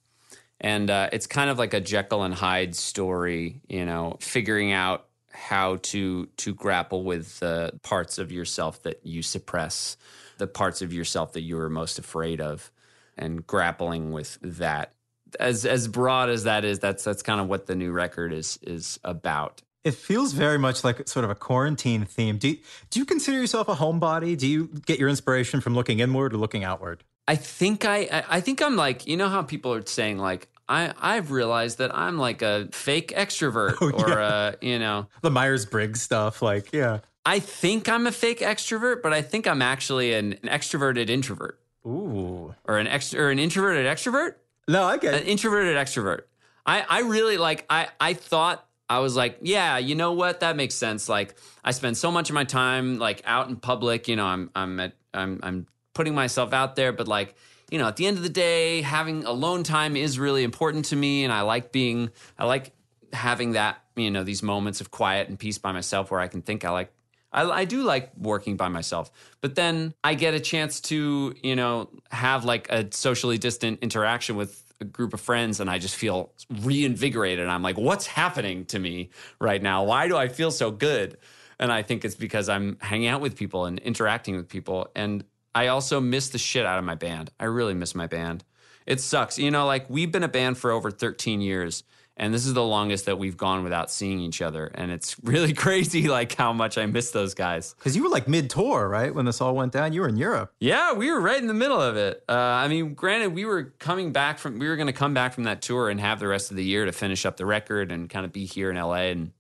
and 0.60 0.90
uh, 0.90 1.10
it's 1.14 1.28
kind 1.28 1.50
of 1.50 1.58
like 1.58 1.74
a 1.74 1.80
Jekyll 1.80 2.24
and 2.24 2.34
Hyde 2.34 2.76
story. 2.76 3.62
You 3.70 3.86
know, 3.86 4.18
figuring 4.20 4.74
out 4.74 5.08
how 5.32 5.78
to 5.78 6.26
to 6.38 6.54
grapple 6.54 7.04
with 7.04 7.40
the 7.40 7.80
parts 7.84 8.18
of 8.18 8.32
yourself 8.32 8.82
that 8.84 9.06
you 9.06 9.22
suppress, 9.22 9.96
the 10.38 10.48
parts 10.48 10.82
of 10.82 10.92
yourself 10.92 11.34
that 11.34 11.42
you 11.42 11.58
are 11.60 11.70
most 11.70 12.00
afraid 12.00 12.42
of 12.42 12.72
and 13.18 13.46
grappling 13.46 14.12
with 14.12 14.38
that. 14.42 14.94
As 15.40 15.66
as 15.66 15.88
broad 15.88 16.30
as 16.30 16.44
that 16.44 16.64
is, 16.64 16.80
that's 16.80 17.04
that's 17.04 17.24
kind 17.24 17.42
of 17.42 17.48
what 17.48 17.66
the 17.66 17.76
new 17.76 17.92
record 17.92 18.34
is 18.34 18.60
is 18.62 19.00
about. 19.04 19.62
It 19.84 19.96
feels 19.96 20.32
very 20.32 20.58
much 20.58 20.84
like 20.84 21.08
sort 21.10 21.26
of 21.26 21.32
a 21.32 21.36
quarantine 21.36 22.06
theme. 22.06 22.38
Do 22.38 22.50
you, 22.50 22.58
do 22.90 23.00
you 23.00 23.06
consider 23.06 23.38
yourself 23.38 23.68
a 23.68 23.76
homebody? 23.76 24.38
Do 24.38 24.48
you 24.48 24.68
get 24.86 24.98
your 24.98 25.10
inspiration 25.10 25.60
from 25.60 25.76
looking 25.76 26.00
inward 26.00 26.34
or 26.34 26.38
looking 26.38 26.64
outward? 26.64 27.04
I 27.28 27.36
think 27.36 27.86
I 27.86 28.24
I 28.30 28.42
think 28.42 28.62
I'm 28.62 28.76
like 28.76 29.08
you 29.08 29.18
know 29.18 29.30
how 29.30 29.42
people 29.42 29.74
are 29.74 29.86
saying 29.86 30.20
like 30.20 30.50
I 30.70 30.94
I've 31.00 31.32
realized 31.32 31.80
that 31.80 31.96
I'm 31.96 32.18
like 32.18 32.42
a 32.42 32.70
fake 32.72 33.14
extrovert 33.16 33.78
oh, 33.82 33.92
or 33.92 34.10
yeah. 34.10 34.26
uh, 34.26 34.52
you 34.62 34.80
know 34.80 35.08
the 35.22 35.32
Myers 35.32 35.66
Briggs 35.66 36.02
stuff 36.02 36.42
like 36.42 36.72
yeah. 36.74 37.00
I 37.26 37.40
think 37.40 37.88
I'm 37.88 38.06
a 38.06 38.12
fake 38.12 38.40
extrovert, 38.42 39.02
but 39.02 39.14
I 39.14 39.22
think 39.22 39.48
I'm 39.48 39.62
actually 39.62 40.14
an, 40.14 40.34
an 40.44 40.50
extroverted 40.50 41.10
introvert. 41.10 41.58
Ooh. 41.86 42.56
Or 42.66 42.78
an 42.78 42.88
ex 42.88 43.14
or 43.14 43.30
an 43.30 43.40
introverted 43.40 43.86
extrovert? 43.86 44.36
No, 44.68 44.84
I 44.84 44.98
get 44.98 45.14
it. 45.14 45.22
An 45.22 45.28
introverted 45.28 45.76
extrovert. 45.76 46.22
I, 46.66 46.86
I 46.88 47.00
really 47.02 47.38
like 47.38 47.66
I, 47.70 47.90
I 48.00 48.14
thought 48.14 48.66
I 48.90 49.00
was 49.00 49.16
like, 49.16 49.40
yeah, 49.42 49.78
you 49.78 49.96
know 49.96 50.14
what? 50.14 50.42
That 50.42 50.56
makes 50.56 50.76
sense. 50.76 51.10
Like 51.10 51.36
I 51.64 51.72
spend 51.72 51.98
so 51.98 52.12
much 52.12 52.30
of 52.30 52.34
my 52.34 52.44
time 52.44 53.00
like 53.00 53.22
out 53.26 53.50
in 53.50 53.58
public, 53.58 54.08
you 54.08 54.16
know, 54.16 54.26
I'm 54.26 54.50
I'm 54.56 54.80
at 54.80 54.94
I'm 55.14 55.40
I'm 55.44 55.68
putting 55.94 56.16
myself 56.16 56.54
out 56.54 56.76
there, 56.76 56.92
but 56.94 57.08
like 57.08 57.36
you 57.70 57.80
know, 57.80 57.88
at 57.88 57.96
the 57.96 58.06
end 58.06 58.18
of 58.18 58.24
the 58.24 58.30
day, 58.30 58.82
having 58.82 59.24
alone 59.26 59.64
time 59.64 59.96
is 59.96 60.20
really 60.20 60.44
important 60.44 60.86
to 60.86 60.96
me, 60.96 61.24
and 61.24 61.34
I 61.34 61.42
like 61.42 61.72
being 61.72 62.12
I 62.38 62.46
like 62.46 62.72
having 63.12 63.54
that 63.54 63.82
you 63.96 64.12
know 64.12 64.24
these 64.24 64.44
moments 64.44 64.80
of 64.80 64.92
quiet 64.92 65.28
and 65.28 65.40
peace 65.40 65.58
by 65.58 65.72
myself 65.72 66.12
where 66.12 66.20
I 66.20 66.28
can 66.28 66.42
think. 66.42 66.64
I 66.66 66.70
like 66.70 66.94
I, 67.34 67.50
I, 67.50 67.66
do 67.66 67.84
like 67.84 68.12
working 68.16 68.58
by 68.58 68.68
myself, 68.68 69.12
but 69.42 69.56
then 69.56 69.94
I 70.04 70.14
get 70.14 70.34
a 70.34 70.40
chance 70.40 70.80
to, 70.82 71.34
you 71.42 71.56
know, 71.56 71.90
have 72.12 72.46
like 72.46 72.70
a 72.70 72.92
socially 72.92 73.38
distant 73.38 73.80
interaction 73.82 74.36
with 74.36 74.64
a 74.80 74.86
group 74.86 75.14
of 75.14 75.22
friends 75.22 75.60
and 75.60 75.70
I 75.70 75.80
just 75.80 75.96
feel 75.96 76.32
reinvigorated. 76.62 77.48
I'm 77.48 77.64
like, 77.64 77.78
what's 77.78 78.06
happening 78.06 78.66
to 78.66 78.80
me 78.80 79.10
right 79.40 79.62
now? 79.62 79.84
Why 79.84 80.08
do 80.08 80.16
I 80.16 80.28
feel 80.28 80.52
so 80.52 80.72
good? 80.72 81.18
And 81.60 81.72
I 81.72 81.82
think 81.82 82.06
it's 82.06 82.16
because 82.16 82.50
I'm 82.50 82.78
hanging 82.82 83.08
out 83.08 83.22
with 83.22 83.36
people 83.36 83.66
and 83.66 83.80
interacting 83.80 84.36
with 84.36 84.48
people. 84.50 84.90
And 84.96 85.24
I 85.56 85.68
also 85.68 86.00
miss 86.00 86.30
the 86.30 86.38
shit 86.38 86.66
out 86.66 86.80
of 86.80 86.86
my 86.86 86.96
band. 86.96 87.32
I 87.40 87.46
really 87.46 87.74
miss 87.74 87.96
my 87.96 88.08
band. 88.08 88.44
It 88.86 89.00
sucks. 89.00 89.40
You 89.40 89.52
know, 89.52 89.66
like 89.66 89.90
we've 89.90 90.12
been 90.12 90.24
a 90.24 90.28
band 90.28 90.58
for 90.58 90.72
over 90.72 90.92
13 90.92 91.42
years 91.42 91.84
and 92.16 92.34
this 92.34 92.46
is 92.46 92.54
the 92.54 92.64
longest 92.64 93.06
that 93.06 93.18
we've 93.18 93.38
gone 93.38 93.64
without 93.64 93.90
seeing 93.90 94.20
each 94.20 94.42
other. 94.42 94.68
And 94.76 94.92
it's 94.92 95.16
really 95.24 95.54
crazy 95.54 96.08
like 96.08 96.36
how 96.36 96.54
much 96.54 96.78
i 96.78 96.86
miss 96.86 97.12
those 97.12 97.34
guys. 97.34 97.74
Because 97.74 97.96
you 97.96 98.04
were 98.04 98.10
like 98.10 98.28
mid-tour 98.28 98.88
right 98.88 99.14
when 99.14 99.26
this 99.26 99.42
all 99.42 99.56
went 99.56 99.72
down? 99.72 99.94
You 99.94 100.02
were 100.02 100.08
in 100.08 100.18
europe. 100.18 100.54
Yeah 100.60 100.94
we 100.94 101.12
were 101.12 101.20
right 101.20 101.40
in 101.40 101.48
the 101.48 101.54
middle 101.54 101.82
of 101.82 101.96
it. 101.96 102.24
Uh, 102.30 102.34
i 102.34 102.68
mean 102.68 102.94
granted 102.94 103.34
we 103.34 103.46
were 103.46 103.74
coming 103.80 104.12
back 104.12 104.40
from 104.40 104.60
we 104.60 104.68
were 104.68 104.76
going 104.76 104.88
to 104.88 104.94
come 104.94 105.14
back 105.14 105.34
from 105.34 105.44
that 105.46 105.62
tour 105.62 105.90
and 105.90 106.00
have 106.00 106.20
the 106.20 106.28
rest 106.28 106.52
of 106.52 106.58
the 106.58 106.64
year 106.64 106.86
to 106.86 106.92
finish 106.92 107.26
up 107.26 107.38
the 107.38 107.46
record 107.46 107.92
and 107.92 108.10
kind 108.10 108.26
of 108.26 108.32
be 108.32 108.46
here 108.46 108.70
in 108.70 108.78
la 108.78 108.94
and 108.94 109.32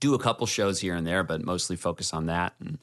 do 0.00 0.14
a 0.14 0.18
couple 0.18 0.46
shows 0.46 0.80
here 0.80 0.94
and 0.94 1.06
there 1.06 1.22
but 1.22 1.44
mostly 1.44 1.76
focus 1.76 2.12
on 2.12 2.26
that 2.26 2.54
and 2.58 2.78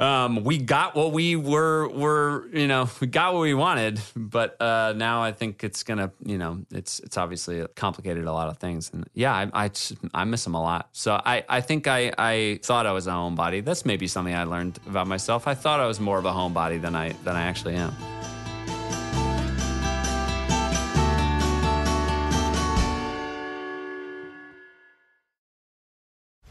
um, 0.00 0.44
we 0.44 0.56
got 0.56 0.96
what 0.96 1.12
we 1.12 1.36
were 1.36 1.88
were 1.88 2.48
you 2.52 2.66
know 2.66 2.88
we 3.00 3.06
got 3.06 3.34
what 3.34 3.40
we 3.40 3.52
wanted, 3.52 4.00
but 4.16 4.60
uh, 4.60 4.94
now 4.96 5.22
I 5.22 5.32
think 5.32 5.62
it's 5.62 5.82
gonna 5.82 6.10
you 6.24 6.38
know 6.38 6.64
it's 6.70 7.00
it's 7.00 7.18
obviously 7.18 7.66
complicated 7.76 8.24
a 8.24 8.32
lot 8.32 8.48
of 8.48 8.56
things, 8.56 8.90
and 8.94 9.08
yeah, 9.12 9.34
I 9.34 9.66
I, 9.66 9.70
I 10.14 10.24
miss 10.24 10.46
him 10.46 10.54
a 10.54 10.62
lot. 10.62 10.88
So 10.92 11.20
I 11.24 11.44
I 11.48 11.60
think 11.60 11.86
I 11.86 12.12
I 12.16 12.60
thought 12.62 12.86
I 12.86 12.92
was 12.92 13.06
a 13.06 13.10
homebody. 13.10 13.62
That's 13.62 13.84
maybe 13.84 14.06
something 14.06 14.34
I 14.34 14.44
learned 14.44 14.80
about 14.86 15.06
myself. 15.06 15.46
I 15.46 15.54
thought 15.54 15.80
I 15.80 15.86
was 15.86 16.00
more 16.00 16.18
of 16.18 16.24
a 16.24 16.32
homebody 16.32 16.80
than 16.80 16.96
I 16.96 17.12
than 17.24 17.36
I 17.36 17.42
actually 17.42 17.74
am. 17.74 17.94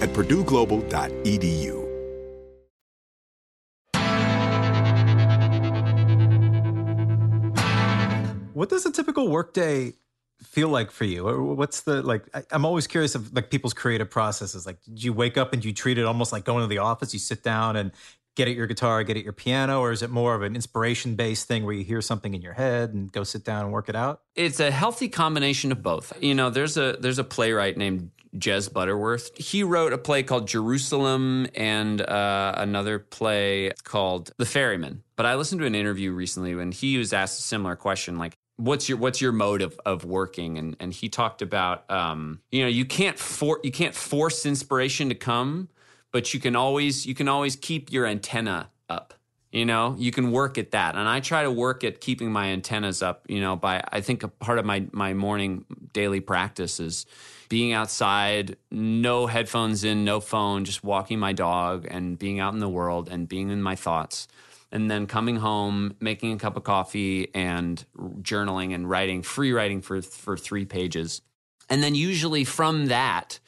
at 0.00 0.10
purdueglobal.edu. 0.10 1.80
What 8.54 8.68
does 8.68 8.84
a 8.84 8.92
typical 8.92 9.28
workday 9.28 9.94
feel 10.42 10.68
like 10.68 10.90
for 10.90 11.04
you? 11.04 11.24
What's 11.54 11.82
the 11.82 12.02
like? 12.02 12.24
I, 12.34 12.42
am 12.52 12.64
always 12.64 12.86
curious 12.86 13.14
of 13.14 13.32
like 13.32 13.50
people's 13.50 13.72
creative 13.72 14.10
processes. 14.10 14.66
Like, 14.66 14.82
did 14.84 15.02
you 15.02 15.12
wake 15.12 15.38
up 15.38 15.52
and 15.52 15.64
you 15.64 15.72
treat 15.72 15.96
it 15.96 16.04
almost 16.04 16.32
like 16.32 16.44
going 16.44 16.62
to 16.62 16.66
the 16.66 16.78
office? 16.78 17.12
You 17.12 17.20
sit 17.20 17.42
down 17.42 17.76
and 17.76 17.92
get 18.36 18.48
at 18.48 18.54
your 18.54 18.66
guitar, 18.66 19.02
get 19.02 19.16
at 19.16 19.24
your 19.24 19.32
piano, 19.32 19.80
or 19.80 19.92
is 19.92 20.02
it 20.02 20.10
more 20.10 20.34
of 20.34 20.42
an 20.42 20.54
inspiration 20.54 21.14
based 21.14 21.48
thing 21.48 21.64
where 21.64 21.74
you 21.74 21.84
hear 21.84 22.00
something 22.00 22.34
in 22.34 22.42
your 22.42 22.52
head 22.52 22.92
and 22.92 23.10
go 23.12 23.24
sit 23.24 23.44
down 23.44 23.64
and 23.64 23.72
work 23.72 23.88
it 23.88 23.96
out? 23.96 24.22
It's 24.34 24.60
a 24.60 24.70
healthy 24.70 25.08
combination 25.08 25.72
of 25.72 25.82
both. 25.82 26.12
You 26.22 26.34
know, 26.34 26.50
there's 26.50 26.76
a 26.76 26.96
there's 27.00 27.18
a 27.18 27.24
playwright 27.24 27.76
named 27.76 28.10
Jez 28.36 28.72
Butterworth. 28.72 29.36
He 29.36 29.62
wrote 29.62 29.92
a 29.92 29.98
play 29.98 30.22
called 30.22 30.46
Jerusalem 30.46 31.46
and 31.54 32.00
uh, 32.00 32.54
another 32.56 32.98
play 32.98 33.72
called 33.84 34.32
The 34.36 34.46
Ferryman. 34.46 35.02
But 35.16 35.26
I 35.26 35.34
listened 35.34 35.60
to 35.60 35.66
an 35.66 35.74
interview 35.74 36.12
recently 36.12 36.54
when 36.54 36.72
he 36.72 36.96
was 36.96 37.12
asked 37.12 37.40
a 37.40 37.42
similar 37.42 37.76
question, 37.76 38.18
like, 38.18 38.34
what's 38.60 38.88
your 38.88 38.98
what's 38.98 39.20
your 39.20 39.32
mode 39.32 39.62
of, 39.62 39.80
of 39.86 40.04
working 40.04 40.58
and 40.58 40.76
and 40.80 40.92
he 40.92 41.08
talked 41.08 41.40
about 41.40 41.90
um, 41.90 42.40
you 42.52 42.62
know 42.62 42.68
you 42.68 42.84
can't 42.84 43.18
for 43.18 43.58
you 43.64 43.72
can't 43.72 43.94
force 43.94 44.44
inspiration 44.44 45.08
to 45.08 45.14
come 45.14 45.68
but 46.12 46.34
you 46.34 46.40
can 46.40 46.54
always 46.54 47.06
you 47.06 47.14
can 47.14 47.26
always 47.26 47.56
keep 47.56 47.90
your 47.90 48.06
antenna 48.06 48.68
up 48.88 49.14
you 49.52 49.64
know 49.64 49.94
you 49.98 50.12
can 50.12 50.30
work 50.30 50.58
at 50.58 50.70
that. 50.72 50.94
And 50.94 51.08
i 51.08 51.20
try 51.20 51.42
to 51.42 51.50
work 51.50 51.84
at 51.84 52.00
keeping 52.00 52.30
my 52.32 52.48
antennas 52.48 53.02
up 53.02 53.24
you 53.28 53.40
know 53.40 53.56
by 53.56 53.82
i 53.88 54.00
think 54.00 54.22
a 54.22 54.28
part 54.28 54.58
of 54.58 54.64
my 54.64 54.86
my 54.92 55.14
morning 55.14 55.64
daily 55.92 56.20
practice 56.20 56.80
is 56.80 57.06
being 57.50 57.72
outside 57.72 58.56
no 58.70 59.26
headphones 59.26 59.82
in 59.82 60.04
no 60.04 60.20
phone 60.20 60.64
just 60.64 60.82
walking 60.84 61.18
my 61.18 61.32
dog 61.32 61.86
and 61.90 62.18
being 62.18 62.38
out 62.38 62.54
in 62.54 62.60
the 62.60 62.68
world 62.68 63.08
and 63.10 63.28
being 63.28 63.50
in 63.50 63.60
my 63.60 63.74
thoughts. 63.74 64.28
And 64.72 64.88
then 64.88 65.08
coming 65.08 65.34
home, 65.34 65.96
making 65.98 66.32
a 66.32 66.36
cup 66.36 66.56
of 66.56 66.62
coffee, 66.62 67.28
and 67.34 67.84
journaling 68.22 68.72
and 68.72 68.88
writing, 68.88 69.22
free 69.22 69.52
writing 69.52 69.82
for 69.82 70.00
for 70.00 70.36
three 70.36 70.64
pages, 70.64 71.22
and 71.68 71.82
then 71.82 71.96
usually 71.96 72.44
from 72.44 72.86
that, 72.86 73.40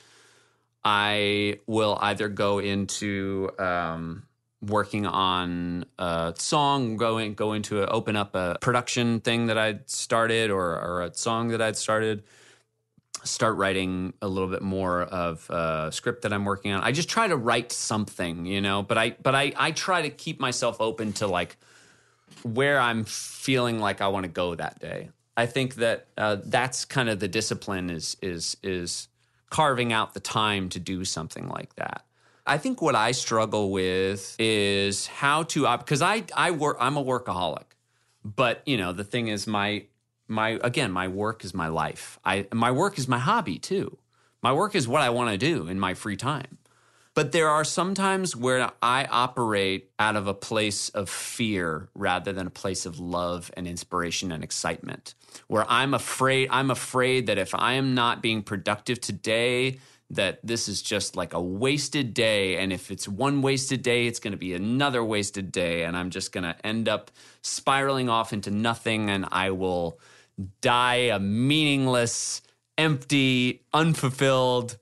I 0.84 1.60
will 1.68 1.96
either 2.00 2.28
go 2.28 2.58
into 2.58 3.50
um, 3.60 4.24
working 4.62 5.06
on 5.06 5.84
a 5.98 6.32
song, 6.36 6.96
going 6.96 7.26
in, 7.26 7.34
go 7.34 7.52
into 7.52 7.82
a, 7.82 7.86
open 7.86 8.16
up 8.16 8.34
a 8.34 8.56
production 8.60 9.20
thing 9.20 9.46
that 9.46 9.58
I'd 9.58 9.90
started 9.90 10.50
or, 10.50 10.78
or 10.78 11.02
a 11.02 11.14
song 11.14 11.48
that 11.48 11.60
I'd 11.60 11.76
started 11.76 12.22
start 13.24 13.56
writing 13.56 14.12
a 14.20 14.26
little 14.28 14.48
bit 14.48 14.62
more 14.62 15.02
of 15.02 15.48
a 15.50 15.90
script 15.92 16.22
that 16.22 16.32
I'm 16.32 16.44
working 16.44 16.72
on. 16.72 16.82
I 16.82 16.92
just 16.92 17.08
try 17.08 17.28
to 17.28 17.36
write 17.36 17.72
something, 17.72 18.46
you 18.46 18.60
know, 18.60 18.82
but 18.82 18.98
I 18.98 19.10
but 19.22 19.34
I 19.34 19.52
I 19.56 19.70
try 19.72 20.02
to 20.02 20.10
keep 20.10 20.40
myself 20.40 20.80
open 20.80 21.12
to 21.14 21.26
like 21.26 21.56
where 22.42 22.80
I'm 22.80 23.04
feeling 23.04 23.78
like 23.78 24.00
I 24.00 24.08
want 24.08 24.24
to 24.24 24.30
go 24.30 24.54
that 24.54 24.80
day. 24.80 25.10
I 25.36 25.46
think 25.46 25.76
that 25.76 26.06
uh, 26.16 26.38
that's 26.44 26.84
kind 26.84 27.08
of 27.08 27.20
the 27.20 27.28
discipline 27.28 27.90
is 27.90 28.16
is 28.22 28.56
is 28.62 29.08
carving 29.50 29.92
out 29.92 30.14
the 30.14 30.20
time 30.20 30.68
to 30.70 30.80
do 30.80 31.04
something 31.04 31.48
like 31.48 31.74
that. 31.76 32.04
I 32.46 32.58
think 32.58 32.82
what 32.82 32.94
I 32.94 33.12
struggle 33.12 33.70
with 33.70 34.34
is 34.38 35.06
how 35.06 35.44
to 35.44 35.76
because 35.78 36.02
I 36.02 36.24
I 36.36 36.50
work 36.50 36.76
I'm 36.80 36.96
a 36.96 37.04
workaholic. 37.04 37.64
But, 38.24 38.62
you 38.66 38.76
know, 38.76 38.92
the 38.92 39.04
thing 39.04 39.28
is 39.28 39.46
my 39.46 39.84
my 40.28 40.58
again 40.62 40.90
my 40.90 41.08
work 41.08 41.44
is 41.44 41.54
my 41.54 41.68
life. 41.68 42.18
I 42.24 42.46
my 42.52 42.70
work 42.70 42.98
is 42.98 43.06
my 43.08 43.18
hobby 43.18 43.58
too. 43.58 43.98
My 44.42 44.52
work 44.52 44.74
is 44.74 44.88
what 44.88 45.02
i 45.02 45.10
want 45.10 45.30
to 45.30 45.38
do 45.38 45.68
in 45.68 45.78
my 45.78 45.94
free 45.94 46.16
time. 46.16 46.58
But 47.14 47.32
there 47.32 47.48
are 47.48 47.64
some 47.64 47.94
times 47.94 48.34
where 48.34 48.70
i 48.82 49.06
operate 49.10 49.90
out 49.98 50.16
of 50.16 50.26
a 50.26 50.34
place 50.34 50.88
of 50.88 51.08
fear 51.08 51.88
rather 51.94 52.32
than 52.32 52.46
a 52.46 52.50
place 52.50 52.86
of 52.86 52.98
love 52.98 53.52
and 53.56 53.68
inspiration 53.68 54.32
and 54.32 54.42
excitement. 54.42 55.14
Where 55.46 55.66
i'm 55.68 55.94
afraid 55.94 56.48
i'm 56.50 56.70
afraid 56.70 57.26
that 57.26 57.38
if 57.38 57.54
i 57.54 57.74
am 57.74 57.94
not 57.94 58.22
being 58.22 58.42
productive 58.42 59.00
today 59.00 59.78
that 60.12 60.38
this 60.44 60.68
is 60.68 60.82
just 60.82 61.16
like 61.16 61.34
a 61.34 61.40
wasted 61.40 62.14
day 62.14 62.58
and 62.58 62.72
if 62.72 62.90
it's 62.90 63.08
one 63.08 63.42
wasted 63.42 63.82
day 63.82 64.06
it's 64.06 64.20
going 64.20 64.32
to 64.32 64.38
be 64.38 64.54
another 64.54 65.02
wasted 65.04 65.50
day 65.50 65.84
and 65.84 65.96
i'm 65.96 66.10
just 66.10 66.32
going 66.32 66.44
to 66.44 66.54
end 66.66 66.88
up 66.88 67.10
spiraling 67.42 68.08
off 68.08 68.32
into 68.32 68.50
nothing 68.50 69.10
and 69.10 69.26
i 69.32 69.50
will 69.50 69.98
die 70.60 71.10
a 71.12 71.18
meaningless, 71.18 72.42
empty, 72.78 73.62
unfulfilled, 73.72 74.78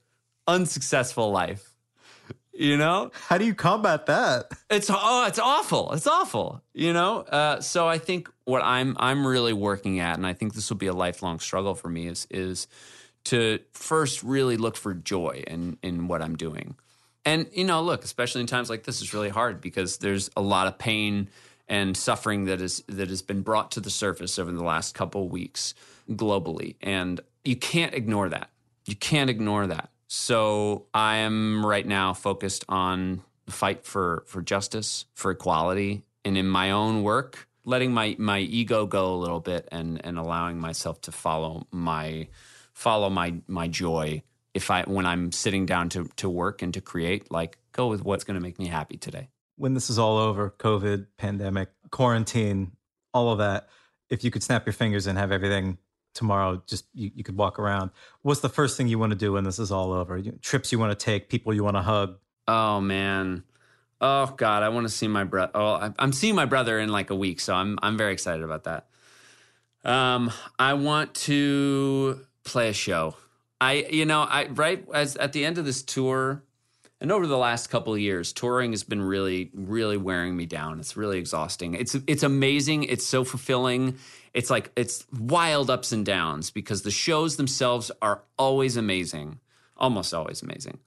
unsuccessful 0.46 1.30
life. 1.30 1.66
You 2.52 2.76
know? 2.76 3.10
How 3.28 3.38
do 3.38 3.46
you 3.46 3.54
combat 3.54 4.06
that? 4.06 4.50
It's 4.68 4.90
oh, 4.90 5.24
it's 5.26 5.38
awful. 5.38 5.92
It's 5.92 6.06
awful. 6.06 6.62
You 6.74 6.92
know? 6.92 7.20
Uh, 7.20 7.60
so 7.60 7.88
I 7.88 7.98
think 7.98 8.30
what 8.44 8.62
I'm 8.62 8.96
I'm 8.98 9.26
really 9.26 9.54
working 9.54 9.98
at, 10.00 10.16
and 10.16 10.26
I 10.26 10.34
think 10.34 10.54
this 10.54 10.68
will 10.68 10.76
be 10.76 10.88
a 10.88 10.92
lifelong 10.92 11.38
struggle 11.38 11.74
for 11.74 11.88
me, 11.88 12.06
is 12.06 12.26
is 12.30 12.66
to 13.24 13.60
first 13.72 14.22
really 14.22 14.56
look 14.56 14.76
for 14.76 14.94
joy 14.94 15.44
in 15.46 15.78
in 15.82 16.08
what 16.08 16.22
I'm 16.22 16.36
doing. 16.36 16.76
And 17.24 17.46
you 17.52 17.64
know, 17.64 17.82
look, 17.82 18.04
especially 18.04 18.40
in 18.40 18.46
times 18.46 18.70
like 18.70 18.84
this, 18.84 19.02
it's 19.02 19.14
really 19.14 19.28
hard 19.28 19.60
because 19.60 19.98
there's 19.98 20.30
a 20.36 20.40
lot 20.40 20.66
of 20.66 20.78
pain 20.78 21.28
and 21.68 21.96
suffering 21.96 22.46
that 22.46 22.60
is 22.60 22.82
that 22.88 23.08
has 23.08 23.22
been 23.22 23.42
brought 23.42 23.72
to 23.72 23.80
the 23.80 23.90
surface 23.90 24.38
over 24.38 24.50
the 24.50 24.64
last 24.64 24.94
couple 24.94 25.28
weeks 25.28 25.74
globally. 26.10 26.76
And 26.80 27.20
you 27.44 27.56
can't 27.56 27.94
ignore 27.94 28.28
that. 28.28 28.50
You 28.86 28.96
can't 28.96 29.30
ignore 29.30 29.66
that. 29.66 29.90
So 30.08 30.86
i 30.92 31.16
am 31.16 31.64
right 31.64 31.86
now 31.86 32.12
focused 32.12 32.64
on 32.68 33.22
the 33.46 33.52
fight 33.52 33.84
for 33.84 34.24
for 34.26 34.42
justice 34.42 35.04
for 35.14 35.30
equality 35.30 36.02
and 36.24 36.36
in 36.36 36.48
my 36.48 36.72
own 36.72 37.04
work 37.04 37.46
letting 37.64 37.92
my 37.92 38.16
my 38.18 38.40
ego 38.40 38.86
go 38.86 39.14
a 39.14 39.16
little 39.16 39.40
bit 39.40 39.68
and 39.70 40.04
and 40.04 40.18
allowing 40.18 40.58
myself 40.58 41.00
to 41.02 41.12
follow 41.12 41.66
my 41.70 42.26
follow 42.80 43.10
my 43.10 43.34
my 43.46 43.68
joy 43.68 44.22
if 44.54 44.70
i 44.70 44.82
when 44.82 45.06
i'm 45.06 45.30
sitting 45.32 45.66
down 45.66 45.88
to 45.88 46.08
to 46.16 46.28
work 46.28 46.62
and 46.62 46.74
to 46.74 46.80
create 46.80 47.30
like 47.30 47.58
go 47.72 47.88
with 47.88 48.04
what's 48.04 48.24
going 48.24 48.34
to 48.34 48.40
make 48.40 48.58
me 48.58 48.66
happy 48.66 48.96
today 48.96 49.28
when 49.60 49.74
this 49.74 49.90
is 49.90 49.98
all 49.98 50.16
over, 50.16 50.54
COVID, 50.58 51.06
pandemic, 51.18 51.68
quarantine, 51.90 52.72
all 53.12 53.30
of 53.30 53.38
that, 53.38 53.68
if 54.08 54.24
you 54.24 54.30
could 54.30 54.42
snap 54.42 54.64
your 54.64 54.72
fingers 54.72 55.06
and 55.06 55.18
have 55.18 55.30
everything 55.30 55.76
tomorrow, 56.14 56.62
just 56.66 56.86
you, 56.94 57.10
you 57.14 57.22
could 57.22 57.36
walk 57.36 57.58
around. 57.58 57.90
What's 58.22 58.40
the 58.40 58.48
first 58.48 58.78
thing 58.78 58.88
you 58.88 58.98
want 58.98 59.10
to 59.10 59.18
do 59.18 59.34
when 59.34 59.44
this 59.44 59.58
is 59.58 59.70
all 59.70 59.92
over? 59.92 60.16
You, 60.16 60.32
trips 60.40 60.72
you 60.72 60.78
want 60.78 60.98
to 60.98 61.04
take, 61.04 61.28
people 61.28 61.52
you 61.52 61.62
want 61.62 61.76
to 61.76 61.82
hug? 61.82 62.16
Oh 62.48 62.80
man. 62.80 63.44
Oh 64.00 64.32
God, 64.34 64.62
I 64.62 64.70
want 64.70 64.88
to 64.88 64.92
see 64.92 65.08
my 65.08 65.24
brother. 65.24 65.52
Oh, 65.54 65.92
I'm 65.98 66.14
seeing 66.14 66.34
my 66.34 66.46
brother 66.46 66.78
in 66.78 66.88
like 66.88 67.10
a 67.10 67.14
week, 67.14 67.38
so 67.38 67.54
I'm 67.54 67.78
I'm 67.82 67.98
very 67.98 68.14
excited 68.14 68.42
about 68.42 68.64
that. 68.64 68.86
Um, 69.84 70.32
I 70.58 70.72
want 70.72 71.14
to 71.26 72.24
play 72.44 72.68
a 72.68 72.72
show. 72.72 73.16
I, 73.60 73.86
you 73.90 74.06
know, 74.06 74.22
I 74.22 74.46
right 74.46 74.84
as 74.92 75.16
at 75.16 75.32
the 75.32 75.44
end 75.44 75.58
of 75.58 75.64
this 75.64 75.82
tour, 75.82 76.42
and 77.00 77.10
over 77.12 77.26
the 77.26 77.38
last 77.38 77.68
couple 77.68 77.94
of 77.94 78.00
years, 78.00 78.32
touring 78.32 78.72
has 78.72 78.84
been 78.84 79.00
really, 79.00 79.50
really 79.54 79.96
wearing 79.96 80.36
me 80.36 80.46
down. 80.46 80.80
It's 80.80 80.96
really 80.96 81.18
exhausting. 81.18 81.74
It's 81.74 81.94
it's 82.06 82.22
amazing. 82.22 82.84
It's 82.84 83.06
so 83.06 83.24
fulfilling. 83.24 83.98
It's 84.32 84.50
like 84.50 84.70
it's 84.76 85.06
wild 85.18 85.70
ups 85.70 85.92
and 85.92 86.06
downs 86.06 86.50
because 86.50 86.82
the 86.82 86.90
shows 86.90 87.36
themselves 87.36 87.90
are 88.00 88.22
always 88.38 88.76
amazing, 88.76 89.40
almost 89.76 90.14
always 90.14 90.42
amazing. 90.42 90.78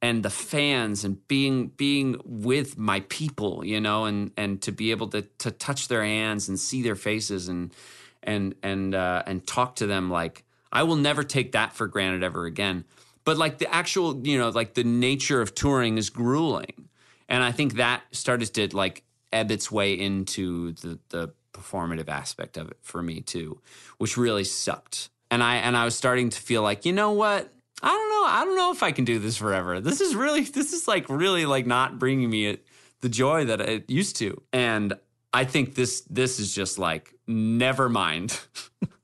And 0.00 0.22
the 0.22 0.30
fans 0.30 1.04
and 1.04 1.26
being 1.28 1.68
being 1.68 2.20
with 2.24 2.76
my 2.76 3.00
people, 3.08 3.64
you 3.64 3.80
know, 3.80 4.04
and 4.04 4.30
and 4.36 4.60
to 4.62 4.72
be 4.72 4.90
able 4.90 5.08
to 5.08 5.22
to 5.22 5.50
touch 5.50 5.88
their 5.88 6.04
hands 6.04 6.48
and 6.48 6.58
see 6.58 6.82
their 6.82 6.96
faces 6.96 7.48
and 7.48 7.74
and 8.22 8.54
and 8.62 8.94
uh, 8.94 9.22
and 9.26 9.46
talk 9.46 9.76
to 9.76 9.86
them 9.86 10.10
like 10.10 10.43
I 10.74 10.82
will 10.82 10.96
never 10.96 11.22
take 11.22 11.52
that 11.52 11.72
for 11.72 11.86
granted 11.86 12.24
ever 12.24 12.44
again. 12.44 12.84
But 13.24 13.38
like 13.38 13.58
the 13.58 13.72
actual 13.72 14.26
you 14.26 14.36
know 14.36 14.50
like 14.50 14.74
the 14.74 14.84
nature 14.84 15.40
of 15.40 15.54
touring 15.54 15.96
is 15.96 16.10
grueling. 16.10 16.88
And 17.28 17.42
i 17.42 17.52
think 17.52 17.74
that 17.74 18.02
started 18.10 18.52
to 18.54 18.76
like 18.76 19.04
ebb 19.32 19.50
its 19.50 19.70
way 19.70 19.94
into 19.94 20.72
the 20.72 20.98
the 21.08 21.32
performative 21.52 22.08
aspect 22.08 22.56
of 22.56 22.68
it 22.68 22.76
for 22.82 23.00
me 23.00 23.20
too 23.20 23.60
which 23.98 24.16
really 24.16 24.44
sucked. 24.44 25.08
And 25.30 25.42
i 25.42 25.56
and 25.56 25.76
i 25.76 25.84
was 25.84 25.94
starting 25.94 26.28
to 26.30 26.38
feel 26.38 26.62
like 26.62 26.84
you 26.84 26.92
know 26.92 27.12
what? 27.12 27.50
I 27.82 27.88
don't 27.88 28.10
know. 28.10 28.24
I 28.26 28.44
don't 28.44 28.56
know 28.56 28.72
if 28.72 28.82
i 28.82 28.92
can 28.92 29.04
do 29.04 29.18
this 29.18 29.36
forever. 29.36 29.80
This 29.80 30.00
is 30.00 30.14
really 30.14 30.42
this 30.42 30.72
is 30.72 30.86
like 30.88 31.08
really 31.08 31.46
like 31.46 31.66
not 31.66 31.98
bringing 31.98 32.28
me 32.28 32.58
the 33.00 33.08
joy 33.08 33.44
that 33.46 33.60
it 33.60 33.88
used 33.88 34.16
to. 34.16 34.42
And 34.52 34.94
i 35.32 35.44
think 35.44 35.74
this 35.76 36.02
this 36.10 36.38
is 36.40 36.54
just 36.54 36.78
like 36.78 37.14
never 37.26 37.88
mind 37.88 38.38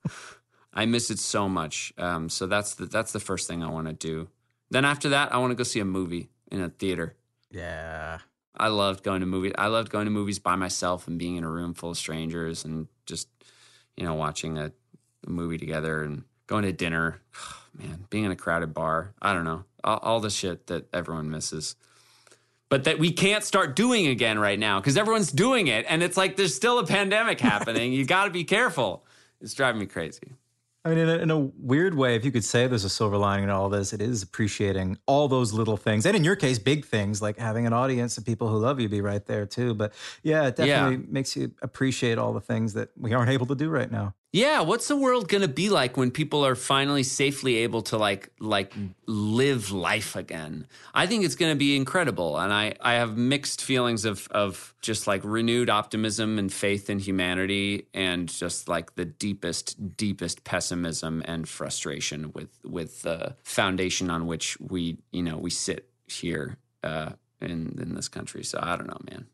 I 0.73 0.85
miss 0.85 1.11
it 1.11 1.19
so 1.19 1.49
much. 1.49 1.93
Um, 1.97 2.29
so 2.29 2.47
that's 2.47 2.75
the 2.75 2.85
that's 2.85 3.11
the 3.11 3.19
first 3.19 3.47
thing 3.47 3.63
I 3.63 3.69
want 3.69 3.87
to 3.87 3.93
do. 3.93 4.29
Then 4.69 4.85
after 4.85 5.09
that, 5.09 5.33
I 5.33 5.37
want 5.37 5.51
to 5.51 5.55
go 5.55 5.63
see 5.63 5.81
a 5.81 5.85
movie 5.85 6.29
in 6.51 6.61
a 6.61 6.69
theater. 6.69 7.15
Yeah. 7.51 8.19
I 8.55 8.67
loved 8.67 9.03
going 9.03 9.21
to 9.21 9.25
movies. 9.25 9.53
I 9.57 9.67
loved 9.67 9.91
going 9.91 10.05
to 10.05 10.11
movies 10.11 10.39
by 10.39 10.55
myself 10.55 11.07
and 11.07 11.17
being 11.19 11.35
in 11.35 11.43
a 11.43 11.49
room 11.49 11.73
full 11.73 11.91
of 11.91 11.97
strangers 11.97 12.65
and 12.65 12.87
just, 13.05 13.27
you 13.95 14.05
know, 14.05 14.13
watching 14.13 14.57
a, 14.57 14.71
a 15.25 15.29
movie 15.29 15.57
together 15.57 16.03
and 16.03 16.23
going 16.47 16.63
to 16.63 16.71
dinner. 16.71 17.21
Oh, 17.35 17.57
man, 17.73 18.05
being 18.09 18.25
in 18.25 18.31
a 18.31 18.35
crowded 18.35 18.73
bar. 18.73 19.13
I 19.21 19.33
don't 19.33 19.45
know. 19.45 19.63
All, 19.83 19.97
all 19.97 20.19
the 20.19 20.29
shit 20.29 20.67
that 20.67 20.87
everyone 20.93 21.29
misses. 21.29 21.75
But 22.69 22.85
that 22.85 22.99
we 22.99 23.11
can't 23.11 23.43
start 23.43 23.75
doing 23.75 24.07
again 24.07 24.39
right 24.39 24.59
now 24.59 24.79
because 24.79 24.97
everyone's 24.97 25.31
doing 25.31 25.67
it. 25.67 25.85
And 25.89 26.01
it's 26.01 26.15
like 26.15 26.37
there's 26.37 26.55
still 26.55 26.79
a 26.79 26.85
pandemic 26.85 27.39
happening. 27.39 27.91
you 27.93 28.05
got 28.05 28.25
to 28.25 28.31
be 28.31 28.43
careful. 28.43 29.05
It's 29.41 29.53
driving 29.53 29.79
me 29.79 29.87
crazy. 29.87 30.33
I 30.83 30.89
mean, 30.89 30.97
in 30.97 31.09
a, 31.09 31.17
in 31.17 31.31
a, 31.31 31.37
weird 31.37 31.93
way, 31.93 32.15
if 32.15 32.25
you 32.25 32.31
could 32.31 32.43
say 32.43 32.65
there's 32.65 32.83
a 32.83 32.89
silver 32.89 33.15
lining 33.15 33.43
in 33.43 33.49
all 33.51 33.69
this, 33.69 33.93
it 33.93 34.01
is 34.01 34.23
appreciating 34.23 34.97
all 35.05 35.27
those 35.27 35.53
little 35.53 35.77
things. 35.77 36.07
And 36.07 36.15
in 36.15 36.23
your 36.23 36.35
case, 36.35 36.57
big 36.57 36.85
things 36.85 37.21
like 37.21 37.37
having 37.37 37.67
an 37.67 37.73
audience 37.73 38.17
of 38.17 38.25
people 38.25 38.47
who 38.47 38.57
love 38.57 38.79
you 38.79 38.89
be 38.89 38.99
right 38.99 39.23
there 39.23 39.45
too. 39.45 39.75
But 39.75 39.93
yeah, 40.23 40.47
it 40.47 40.55
definitely 40.55 41.05
yeah. 41.05 41.11
makes 41.11 41.35
you 41.35 41.51
appreciate 41.61 42.17
all 42.17 42.33
the 42.33 42.41
things 42.41 42.73
that 42.73 42.89
we 42.97 43.13
aren't 43.13 43.29
able 43.29 43.45
to 43.47 43.55
do 43.55 43.69
right 43.69 43.91
now. 43.91 44.15
Yeah 44.31 44.61
what's 44.61 44.87
the 44.87 44.95
world 44.95 45.27
going 45.27 45.41
to 45.41 45.47
be 45.47 45.69
like 45.69 45.97
when 45.97 46.11
people 46.11 46.45
are 46.45 46.55
finally 46.55 47.03
safely 47.03 47.57
able 47.57 47.81
to 47.81 47.97
like 47.97 48.29
like 48.39 48.73
live 49.05 49.71
life 49.71 50.15
again? 50.15 50.67
I 50.93 51.07
think 51.07 51.25
it's 51.25 51.35
going 51.35 51.51
to 51.51 51.57
be 51.57 51.75
incredible 51.75 52.37
and 52.37 52.53
i 52.53 52.73
i 52.81 52.93
have 52.93 53.17
mixed 53.17 53.61
feelings 53.63 54.05
of 54.05 54.27
of 54.31 54.73
just 54.81 55.07
like 55.07 55.21
renewed 55.23 55.69
optimism 55.69 56.39
and 56.39 56.51
faith 56.51 56.89
in 56.89 56.99
humanity 56.99 57.87
and 57.93 58.29
just 58.29 58.67
like 58.67 58.95
the 58.95 59.05
deepest 59.05 59.97
deepest 59.97 60.43
pessimism 60.43 61.21
and 61.25 61.47
frustration 61.47 62.31
with 62.33 62.59
with 62.63 63.01
the 63.01 63.35
foundation 63.43 64.09
on 64.09 64.27
which 64.27 64.59
we 64.59 64.97
you 65.11 65.23
know 65.23 65.37
we 65.37 65.49
sit 65.49 65.89
here 66.07 66.57
uh 66.83 67.11
in 67.41 67.77
in 67.81 67.95
this 67.95 68.07
country. 68.07 68.43
So 68.43 68.59
i 68.61 68.75
don't 68.75 68.87
know 68.87 69.01
man. 69.09 69.27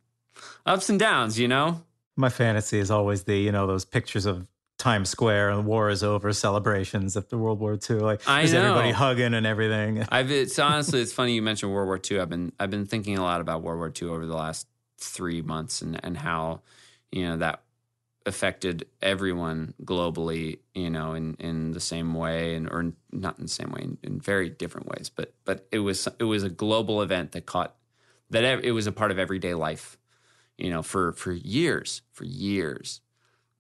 Ups 0.66 0.90
and 0.90 1.00
downs 1.00 1.38
you 1.40 1.48
know? 1.48 1.84
My 2.20 2.30
fantasy 2.30 2.80
is 2.80 2.90
always 2.90 3.26
the, 3.26 3.38
you 3.38 3.52
know, 3.52 3.68
those 3.68 3.86
pictures 3.86 4.26
of 4.26 4.48
Times 4.88 5.10
Square 5.10 5.50
and 5.50 5.60
the 5.60 5.64
war 5.64 5.90
is 5.90 6.02
over 6.02 6.32
celebrations 6.32 7.18
after 7.18 7.38
World 7.38 7.60
War 7.60 7.78
II. 7.90 7.98
Like 7.98 8.22
I 8.26 8.44
is 8.44 8.54
everybody 8.54 8.92
hugging 8.92 9.34
and 9.34 9.46
everything. 9.46 10.06
I've 10.14 10.32
it's 10.32 10.58
honestly 10.60 11.02
it's 11.02 11.12
funny 11.12 11.34
you 11.34 11.42
mentioned 11.42 11.74
World 11.74 11.88
War 11.88 12.00
II. 12.10 12.22
I've 12.22 12.30
been 12.30 12.54
I've 12.58 12.70
been 12.70 12.86
thinking 12.86 13.18
a 13.18 13.22
lot 13.22 13.42
about 13.42 13.64
World 13.64 13.80
War 13.80 13.92
II 14.02 14.08
over 14.08 14.26
the 14.26 14.34
last 14.34 14.66
three 14.98 15.42
months 15.42 15.82
and 15.82 16.00
and 16.06 16.18
how 16.18 16.62
you 17.12 17.24
know 17.24 17.36
that 17.36 17.64
affected 18.26 18.86
everyone 19.02 19.74
globally. 19.84 20.60
You 20.74 20.90
know, 20.90 21.16
in 21.16 21.36
in 21.38 21.72
the 21.72 21.82
same 21.82 22.14
way 22.14 22.56
and 22.56 22.70
or 22.70 22.94
not 23.12 23.38
in 23.40 23.44
the 23.44 23.52
same 23.52 23.72
way 23.72 23.82
in, 23.82 23.98
in 24.04 24.22
very 24.22 24.50
different 24.50 24.88
ways. 24.88 25.12
But 25.14 25.34
but 25.44 25.68
it 25.70 25.80
was 25.80 26.08
it 26.18 26.24
was 26.24 26.44
a 26.44 26.50
global 26.50 27.02
event 27.02 27.34
that 27.34 27.46
caught 27.46 27.76
that 28.30 28.46
it 28.64 28.72
was 28.72 28.88
a 28.88 28.94
part 28.94 29.12
of 29.12 29.20
everyday 29.20 29.54
life. 29.54 29.98
You 30.58 30.70
know, 30.70 30.82
for 30.82 31.12
for 31.12 31.34
years, 31.34 32.04
for 32.14 32.24
years. 32.24 33.02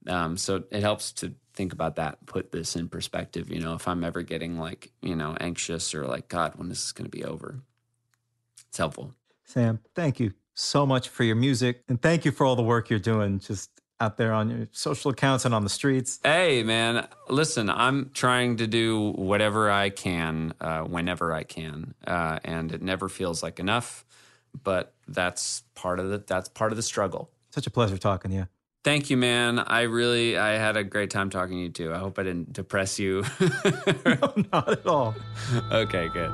Um, 0.07 0.37
so 0.37 0.63
it 0.71 0.81
helps 0.81 1.11
to 1.13 1.33
think 1.53 1.73
about 1.73 1.95
that, 1.95 2.25
put 2.25 2.51
this 2.51 2.75
in 2.75 2.87
perspective. 2.87 3.51
You 3.51 3.59
know, 3.59 3.73
if 3.73 3.87
I'm 3.87 4.03
ever 4.03 4.21
getting 4.21 4.57
like, 4.57 4.91
you 5.01 5.15
know, 5.15 5.35
anxious 5.39 5.93
or 5.93 6.05
like, 6.05 6.27
God, 6.29 6.53
when 6.55 6.71
is 6.71 6.77
this 6.77 6.91
going 6.91 7.09
to 7.09 7.15
be 7.15 7.25
over? 7.25 7.61
It's 8.69 8.77
helpful. 8.77 9.13
Sam, 9.43 9.79
thank 9.95 10.19
you 10.19 10.33
so 10.53 10.85
much 10.85 11.09
for 11.09 11.23
your 11.23 11.35
music 11.35 11.83
and 11.87 12.01
thank 12.01 12.25
you 12.25 12.31
for 12.31 12.45
all 12.45 12.55
the 12.55 12.63
work 12.63 12.89
you're 12.89 12.99
doing 12.99 13.39
just 13.39 13.69
out 13.99 14.17
there 14.17 14.33
on 14.33 14.49
your 14.49 14.67
social 14.71 15.11
accounts 15.11 15.45
and 15.45 15.55
on 15.55 15.63
the 15.63 15.69
streets. 15.69 16.19
Hey, 16.23 16.61
man, 16.63 17.07
listen, 17.29 17.69
I'm 17.69 18.11
trying 18.13 18.57
to 18.57 18.67
do 18.67 19.11
whatever 19.11 19.71
I 19.71 19.89
can, 19.89 20.53
uh, 20.61 20.81
whenever 20.81 21.33
I 21.33 21.43
can. 21.43 21.95
Uh, 22.05 22.39
and 22.43 22.71
it 22.71 22.81
never 22.81 23.09
feels 23.09 23.41
like 23.41 23.59
enough, 23.59 24.05
but 24.63 24.93
that's 25.07 25.63
part 25.73 25.99
of 25.99 26.09
the, 26.09 26.19
that's 26.19 26.49
part 26.49 26.71
of 26.71 26.75
the 26.75 26.83
struggle. 26.83 27.31
Such 27.49 27.65
a 27.65 27.71
pleasure 27.71 27.97
talking 27.97 28.31
to 28.31 28.37
you. 28.37 28.47
Thank 28.87 29.09
you, 29.09 29.17
man. 29.17 29.59
I 29.59 29.81
really, 29.81 30.37
I 30.37 30.51
had 30.51 30.77
a 30.77 30.83
great 30.85 31.09
time 31.09 31.29
talking 31.29 31.57
to 31.57 31.63
you 31.63 31.69
too. 31.69 31.93
I 31.93 31.97
hope 31.97 32.17
I 32.17 32.23
didn't 32.23 32.53
depress 32.53 32.97
you. 32.97 33.25
no, 34.05 34.33
not 34.53 34.69
at 34.69 34.87
all. 34.87 35.13
Okay, 35.73 36.07
good. 36.07 36.31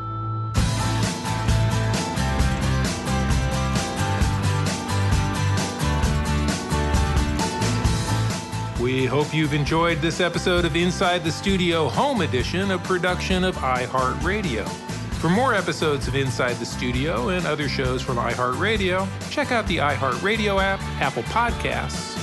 We 8.79 9.07
hope 9.07 9.33
you've 9.33 9.55
enjoyed 9.55 9.99
this 9.99 10.19
episode 10.19 10.63
of 10.63 10.75
Inside 10.75 11.23
the 11.23 11.31
Studio 11.31 11.89
Home 11.89 12.21
Edition, 12.21 12.69
a 12.69 12.77
production 12.77 13.43
of 13.43 13.55
iHeartRadio. 13.55 14.69
For 15.15 15.29
more 15.29 15.55
episodes 15.55 16.07
of 16.07 16.13
Inside 16.13 16.57
the 16.57 16.67
Studio 16.67 17.29
and 17.29 17.47
other 17.47 17.67
shows 17.67 18.03
from 18.03 18.17
iHeartRadio, 18.17 19.07
check 19.31 19.51
out 19.51 19.65
the 19.65 19.77
iHeartRadio 19.77 20.61
app, 20.61 20.81
Apple 21.01 21.23
Podcasts, 21.23 22.22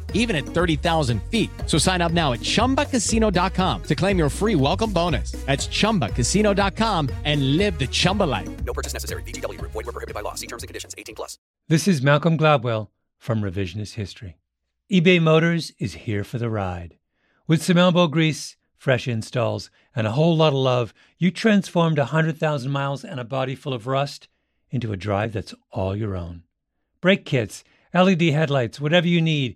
even 0.13 0.35
at 0.35 0.45
30,000 0.45 1.21
feet. 1.23 1.49
So 1.65 1.77
sign 1.77 2.01
up 2.01 2.13
now 2.13 2.31
at 2.31 2.39
ChumbaCasino.com 2.39 3.83
to 3.83 3.95
claim 3.95 4.17
your 4.17 4.29
free 4.29 4.55
welcome 4.55 4.93
bonus. 4.93 5.33
That's 5.45 5.67
ChumbaCasino.com 5.67 7.09
and 7.25 7.57
live 7.57 7.77
the 7.77 7.87
Chumba 7.87 8.23
life. 8.23 8.49
No 8.63 8.73
purchase 8.73 8.93
necessary. 8.93 9.23
VGW 9.23 9.57
Group. 9.57 9.71
Void 9.71 9.87
were 9.87 9.91
prohibited 9.91 10.15
by 10.15 10.21
law. 10.21 10.35
See 10.35 10.47
terms 10.47 10.63
and 10.63 10.67
conditions. 10.67 10.95
18 10.97 11.15
plus. 11.15 11.37
This 11.67 11.87
is 11.87 12.01
Malcolm 12.01 12.37
Gladwell 12.37 12.87
from 13.17 13.41
Revisionist 13.41 13.93
History. 13.93 14.37
eBay 14.91 15.21
Motors 15.21 15.71
is 15.79 15.93
here 15.93 16.23
for 16.23 16.37
the 16.37 16.49
ride. 16.49 16.97
With 17.47 17.63
some 17.63 17.77
elbow 17.77 18.07
grease, 18.07 18.55
fresh 18.77 19.07
installs, 19.07 19.69
and 19.95 20.07
a 20.07 20.11
whole 20.11 20.35
lot 20.35 20.53
of 20.53 20.59
love, 20.59 20.93
you 21.17 21.31
transformed 21.31 21.97
100,000 21.97 22.71
miles 22.71 23.03
and 23.03 23.19
a 23.19 23.23
body 23.23 23.55
full 23.55 23.73
of 23.73 23.87
rust 23.87 24.27
into 24.71 24.91
a 24.91 24.97
drive 24.97 25.33
that's 25.33 25.53
all 25.71 25.95
your 25.95 26.15
own. 26.15 26.43
Brake 26.99 27.25
kits, 27.25 27.63
LED 27.93 28.21
headlights, 28.21 28.79
whatever 28.81 29.07
you 29.07 29.21
need, 29.21 29.55